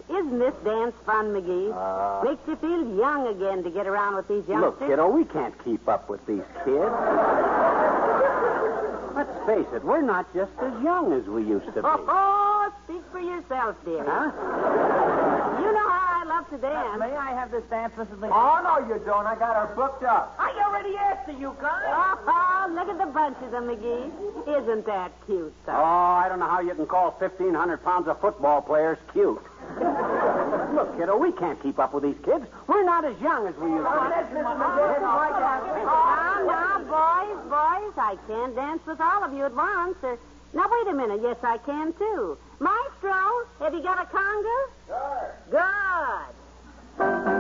Isn't 0.09 0.39
this 0.39 0.53
dance 0.63 0.95
fun, 1.05 1.33
McGee? 1.33 1.73
Uh, 1.73 2.23
Makes 2.23 2.47
you 2.47 2.55
feel 2.57 2.97
young 2.97 3.27
again 3.27 3.63
to 3.63 3.69
get 3.71 3.87
around 3.87 4.15
with 4.15 4.27
these 4.27 4.47
youngsters. 4.47 4.79
Look, 4.79 4.89
kiddo, 4.89 5.07
we 5.09 5.25
can't 5.25 5.55
keep 5.63 5.87
up 5.87 6.09
with 6.09 6.25
these 6.27 6.43
kids. 6.63 6.91
Let's 9.15 9.31
face 9.45 9.65
it, 9.73 9.83
we're 9.83 10.01
not 10.01 10.31
just 10.33 10.51
as 10.59 10.73
young 10.83 11.13
as 11.13 11.25
we 11.25 11.43
used 11.43 11.65
to 11.67 11.71
be. 11.71 11.79
Oh, 11.83 12.73
speak 12.83 13.01
for 13.11 13.19
yourself, 13.21 13.77
dear. 13.85 14.03
Huh? 14.03 14.31
You 15.61 15.71
know 15.71 15.87
how 15.89 16.21
I 16.21 16.25
love 16.27 16.49
to 16.49 16.57
dance. 16.57 16.99
May 16.99 17.15
I 17.15 17.31
have 17.31 17.49
this 17.49 17.63
dance, 17.69 17.93
Mrs. 17.95 18.19
McGee? 18.19 18.31
Oh, 18.33 18.59
no, 18.61 18.93
you 18.93 18.99
don't. 19.05 19.25
I 19.25 19.35
got 19.35 19.55
her 19.55 19.73
booked 19.73 20.03
up. 20.03 20.35
I 20.37 20.51
already 20.67 20.97
asked 20.97 21.29
her, 21.29 21.39
you 21.39 21.55
guys. 21.61 21.83
Oh, 22.27 22.67
look 22.75 22.89
at 22.89 22.97
the 22.97 23.05
bunches 23.05 23.45
of 23.45 23.51
them, 23.51 23.67
McGee. 23.67 24.11
Isn't 24.61 24.85
that 24.85 25.13
cute, 25.25 25.53
sir? 25.65 25.71
Oh. 25.71 25.83
I 26.15 26.27
don't 26.27 26.39
know 26.39 26.49
how 26.49 26.59
you 26.59 26.75
can 26.75 26.85
call 26.85 27.11
1,500 27.11 27.83
pounds 27.83 28.09
of 28.09 28.19
football 28.19 28.61
players 28.61 28.97
cute. 29.13 29.39
Look, 30.75 30.97
kiddo, 30.97 31.15
we 31.17 31.31
can't 31.31 31.61
keep 31.63 31.79
up 31.79 31.93
with 31.93 32.03
these 32.03 32.19
kids. 32.25 32.45
We're 32.67 32.83
not 32.83 33.05
as 33.05 33.17
young 33.21 33.47
as 33.47 33.55
we 33.55 33.69
used 33.71 33.85
to 33.85 33.91
be. 33.91 33.95
Now, 34.35 34.75
now, 36.45 36.74
boys, 36.95 37.41
boys, 37.49 37.95
I 37.97 38.15
can't 38.27 38.55
dance 38.55 38.81
with 38.87 39.01
all 39.01 39.23
of 39.23 39.33
you 39.33 39.43
at 39.43 39.53
once. 39.53 39.97
Uh, 40.01 40.15
now, 40.53 40.65
wait 40.71 40.87
a 40.93 40.95
minute. 40.95 41.19
Yes, 41.21 41.37
I 41.43 41.57
can, 41.57 41.91
too. 41.93 42.37
Maestro, 42.59 43.19
have 43.59 43.73
you 43.73 43.83
got 43.83 43.99
a 44.01 44.07
conga? 44.15 44.57
Sure. 44.87 45.35
Good. 45.51 47.34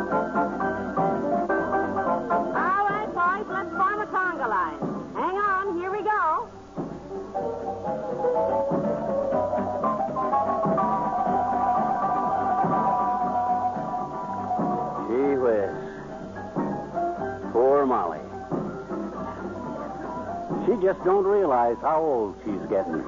She 20.75 20.81
just 20.81 21.01
don't 21.05 21.23
realize 21.23 21.77
how 21.81 22.01
old 22.01 22.35
she's 22.43 22.59
getting. 22.69 23.01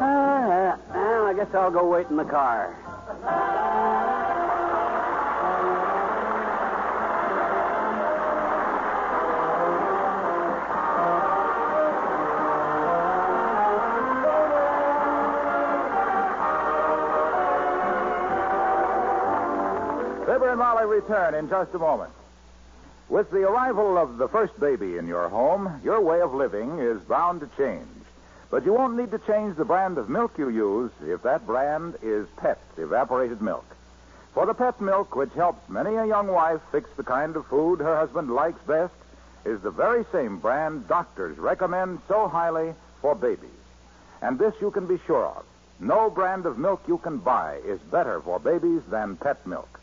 Ah, 0.00 0.78
well, 0.94 1.26
I 1.26 1.34
guess 1.36 1.54
I'll 1.54 1.70
go 1.70 1.86
wait 1.86 2.06
in 2.08 2.16
the 2.16 2.24
car. 2.24 2.74
Fibber 20.24 20.48
and 20.48 20.58
Molly 20.58 20.86
return 20.86 21.34
in 21.34 21.50
just 21.50 21.74
a 21.74 21.78
moment. 21.78 22.15
With 23.08 23.30
the 23.30 23.48
arrival 23.48 23.96
of 23.98 24.18
the 24.18 24.26
first 24.26 24.58
baby 24.58 24.98
in 24.98 25.06
your 25.06 25.28
home, 25.28 25.80
your 25.84 26.00
way 26.00 26.20
of 26.20 26.34
living 26.34 26.80
is 26.80 27.00
bound 27.02 27.40
to 27.40 27.48
change. 27.56 27.86
But 28.50 28.64
you 28.64 28.72
won't 28.72 28.96
need 28.96 29.12
to 29.12 29.18
change 29.18 29.56
the 29.56 29.64
brand 29.64 29.96
of 29.96 30.08
milk 30.08 30.36
you 30.38 30.48
use 30.48 30.90
if 31.00 31.22
that 31.22 31.46
brand 31.46 31.96
is 32.02 32.26
Pet 32.36 32.58
Evaporated 32.76 33.40
Milk. 33.40 33.64
For 34.34 34.44
the 34.44 34.54
Pet 34.54 34.80
Milk, 34.80 35.14
which 35.14 35.32
helps 35.34 35.68
many 35.68 35.94
a 35.94 36.04
young 36.04 36.26
wife 36.26 36.60
fix 36.72 36.90
the 36.96 37.04
kind 37.04 37.36
of 37.36 37.46
food 37.46 37.78
her 37.78 37.96
husband 37.96 38.28
likes 38.28 38.60
best, 38.66 38.94
is 39.44 39.60
the 39.60 39.70
very 39.70 40.04
same 40.10 40.38
brand 40.38 40.88
doctors 40.88 41.38
recommend 41.38 42.00
so 42.08 42.26
highly 42.26 42.74
for 43.00 43.14
babies. 43.14 43.50
And 44.20 44.36
this 44.36 44.54
you 44.60 44.72
can 44.72 44.86
be 44.86 44.98
sure 45.06 45.26
of. 45.26 45.44
No 45.78 46.10
brand 46.10 46.44
of 46.44 46.58
milk 46.58 46.82
you 46.88 46.98
can 46.98 47.18
buy 47.18 47.60
is 47.64 47.78
better 47.80 48.20
for 48.20 48.40
babies 48.40 48.82
than 48.90 49.16
Pet 49.16 49.46
Milk. 49.46 49.80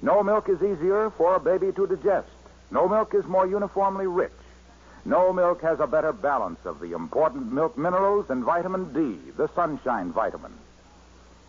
No 0.00 0.22
milk 0.22 0.48
is 0.48 0.62
easier 0.62 1.10
for 1.10 1.34
a 1.34 1.40
baby 1.40 1.72
to 1.72 1.86
digest. 1.86 2.28
No 2.70 2.88
milk 2.88 3.14
is 3.14 3.24
more 3.26 3.46
uniformly 3.46 4.06
rich. 4.06 4.32
No 5.04 5.32
milk 5.32 5.62
has 5.62 5.80
a 5.80 5.86
better 5.86 6.12
balance 6.12 6.60
of 6.64 6.80
the 6.80 6.92
important 6.92 7.52
milk 7.52 7.78
minerals 7.78 8.28
and 8.28 8.44
vitamin 8.44 8.92
D, 8.92 9.18
the 9.36 9.48
sunshine 9.54 10.12
vitamin. 10.12 10.52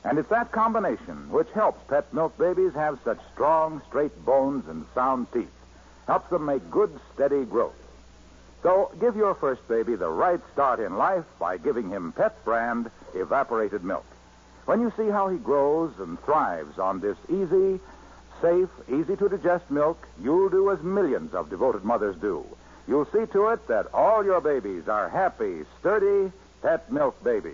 And 0.03 0.17
it's 0.17 0.29
that 0.29 0.51
combination 0.51 1.29
which 1.29 1.49
helps 1.51 1.83
pet 1.89 2.13
milk 2.13 2.37
babies 2.37 2.73
have 2.73 2.99
such 3.03 3.19
strong, 3.33 3.81
straight 3.89 4.25
bones 4.25 4.67
and 4.69 4.85
sound 4.95 5.27
teeth. 5.33 5.51
Helps 6.07 6.29
them 6.29 6.45
make 6.45 6.71
good, 6.71 6.97
steady 7.13 7.43
growth. 7.43 7.75
So 8.63 8.91
give 8.99 9.15
your 9.15 9.35
first 9.35 9.67
baby 9.67 9.95
the 9.95 10.09
right 10.09 10.39
start 10.53 10.79
in 10.79 10.97
life 10.97 11.25
by 11.37 11.57
giving 11.57 11.89
him 11.89 12.11
Pet 12.13 12.43
brand 12.43 12.89
evaporated 13.13 13.83
milk. 13.83 14.05
When 14.65 14.81
you 14.81 14.91
see 14.95 15.09
how 15.09 15.29
he 15.29 15.37
grows 15.37 15.91
and 15.99 16.21
thrives 16.23 16.77
on 16.77 16.99
this 16.99 17.17
easy, 17.29 17.79
safe, 18.41 18.69
easy 18.87 19.15
to 19.15 19.29
digest 19.29 19.69
milk, 19.69 20.07
you'll 20.21 20.49
do 20.49 20.71
as 20.71 20.81
millions 20.81 21.33
of 21.33 21.49
devoted 21.49 21.83
mothers 21.83 22.15
do. 22.17 22.45
You'll 22.87 23.05
see 23.05 23.25
to 23.33 23.49
it 23.49 23.67
that 23.67 23.93
all 23.93 24.25
your 24.25 24.41
babies 24.41 24.87
are 24.87 25.09
happy, 25.09 25.65
sturdy, 25.79 26.31
pet 26.61 26.91
milk 26.91 27.23
babies. 27.23 27.53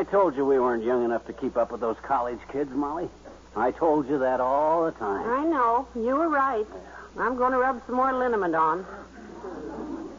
I 0.00 0.04
told 0.10 0.34
you 0.34 0.44
we 0.46 0.58
weren't 0.58 0.82
young 0.82 1.04
enough 1.04 1.26
to 1.26 1.32
keep 1.32 1.56
up 1.56 1.70
with 1.70 1.80
those 1.80 1.96
college 2.02 2.38
kids, 2.50 2.70
Molly. 2.72 3.10
I 3.56 3.72
told 3.72 4.08
you 4.08 4.18
that 4.18 4.40
all 4.40 4.86
the 4.86 4.92
time. 4.92 5.28
I 5.28 5.44
know. 5.44 5.86
You 5.94 6.16
were 6.16 6.28
right. 6.28 6.66
I'm 7.18 7.36
going 7.36 7.52
to 7.52 7.58
rub 7.58 7.82
some 7.86 7.96
more 7.96 8.12
liniment 8.12 8.54
on. 8.54 8.86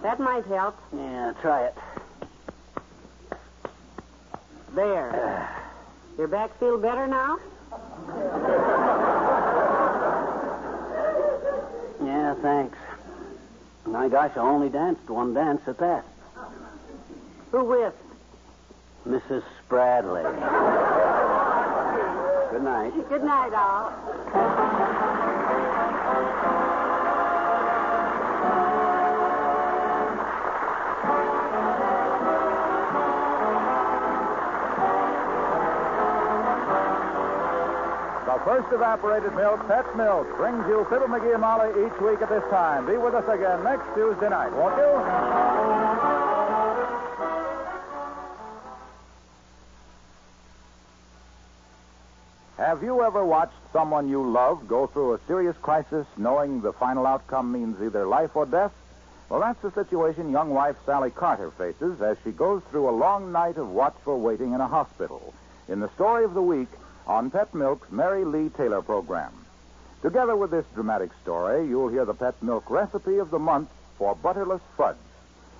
That 0.03 0.19
might 0.19 0.45
help. 0.45 0.77
Yeah, 0.95 1.33
try 1.41 1.65
it. 1.65 1.75
There. 4.73 5.49
Your 6.17 6.27
back 6.27 6.57
feel 6.59 6.77
better 6.77 7.07
now? 7.07 7.37
Yeah, 12.03 12.33
thanks. 12.41 12.77
My 13.85 14.09
gosh, 14.09 14.31
I 14.35 14.39
only 14.39 14.69
danced 14.69 15.09
one 15.09 15.33
dance 15.33 15.61
at 15.67 15.77
that. 15.79 16.03
Who 17.51 17.63
with? 17.65 17.93
Mrs. 19.07 19.43
Spradley. 19.69 21.10
Good 22.61 22.69
night. 22.69 23.09
Good 23.09 23.23
night, 23.23 23.53
all. 23.55 23.89
the 38.27 38.39
first 38.45 38.71
evaporated 38.71 39.33
milk, 39.35 39.67
Pet 39.67 39.97
Milk, 39.97 40.27
brings 40.37 40.63
you 40.67 40.85
Fibber 40.87 41.07
McGee 41.07 41.33
and 41.33 41.41
Molly 41.41 41.69
each 41.83 41.99
week 41.99 42.21
at 42.21 42.29
this 42.29 42.43
time. 42.51 42.85
Be 42.85 42.97
with 42.97 43.15
us 43.15 43.27
again 43.27 43.63
next 43.63 43.91
Tuesday 43.95 44.29
night, 44.29 44.53
won't 44.53 44.77
you? 44.77 46.10
Have 52.71 52.83
you 52.83 53.03
ever 53.03 53.25
watched 53.25 53.59
someone 53.73 54.07
you 54.07 54.31
love 54.31 54.65
go 54.65 54.87
through 54.87 55.15
a 55.15 55.19
serious 55.27 55.57
crisis 55.57 56.07
knowing 56.15 56.61
the 56.61 56.71
final 56.71 57.05
outcome 57.05 57.51
means 57.51 57.81
either 57.81 58.05
life 58.05 58.33
or 58.33 58.45
death? 58.45 58.71
Well, 59.27 59.41
that's 59.41 59.61
the 59.61 59.73
situation 59.73 60.31
young 60.31 60.51
wife 60.51 60.77
Sally 60.85 61.11
Carter 61.11 61.51
faces 61.51 62.01
as 62.01 62.15
she 62.23 62.31
goes 62.31 62.61
through 62.71 62.89
a 62.89 62.95
long 62.95 63.33
night 63.33 63.57
of 63.57 63.67
watchful 63.67 64.21
waiting 64.21 64.53
in 64.53 64.61
a 64.61 64.69
hospital. 64.69 65.33
In 65.67 65.81
the 65.81 65.89
story 65.95 66.23
of 66.23 66.33
the 66.33 66.41
week 66.41 66.69
on 67.05 67.29
Pet 67.29 67.53
Milk's 67.53 67.91
Mary 67.91 68.23
Lee 68.23 68.47
Taylor 68.47 68.81
program. 68.81 69.33
Together 70.01 70.37
with 70.37 70.51
this 70.51 70.65
dramatic 70.73 71.09
story, 71.21 71.67
you'll 71.67 71.89
hear 71.89 72.05
the 72.05 72.13
Pet 72.13 72.41
Milk 72.41 72.69
recipe 72.69 73.17
of 73.17 73.31
the 73.31 73.39
month 73.39 73.69
for 73.97 74.15
butterless 74.15 74.61
fudge. 74.77 74.95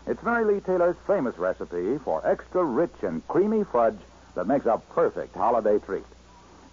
It's 0.08 0.24
Mary 0.24 0.46
Lee 0.46 0.62
Taylor's 0.62 0.96
famous 1.06 1.38
recipe 1.38 1.98
for 1.98 2.26
extra 2.26 2.64
rich 2.64 2.96
and 3.02 3.28
creamy 3.28 3.66
fudge 3.66 4.00
that 4.36 4.48
makes 4.48 4.66
a 4.66 4.82
perfect 4.92 5.36
holiday 5.36 5.78
treat. 5.80 6.06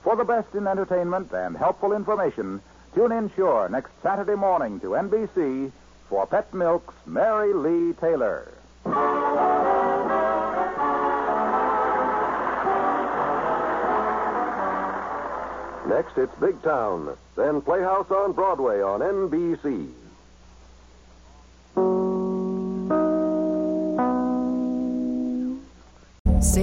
For 0.09 0.17
the 0.17 0.25
best 0.25 0.55
in 0.55 0.67
entertainment 0.67 1.33
and 1.33 1.55
helpful 1.55 1.93
information, 1.93 2.63
tune 2.95 3.13
in 3.13 3.31
sure 3.37 3.69
next 3.69 3.91
Saturday 4.03 4.37
morning 4.37 4.81
to 4.81 4.93
NBC 4.93 5.71
for 6.09 6.27
Pet 6.27 6.55
Milk's 6.55 6.95
Mary 7.05 7.53
Lee 7.53 7.93
Taylor. 7.93 8.51
Next, 15.87 16.17
it's 16.17 16.35
Big 16.41 16.63
Town, 16.63 17.15
then 17.37 17.61
Playhouse 17.61 18.11
on 18.11 18.33
Broadway 18.33 18.81
on 18.81 19.01
NBC. 19.01 19.91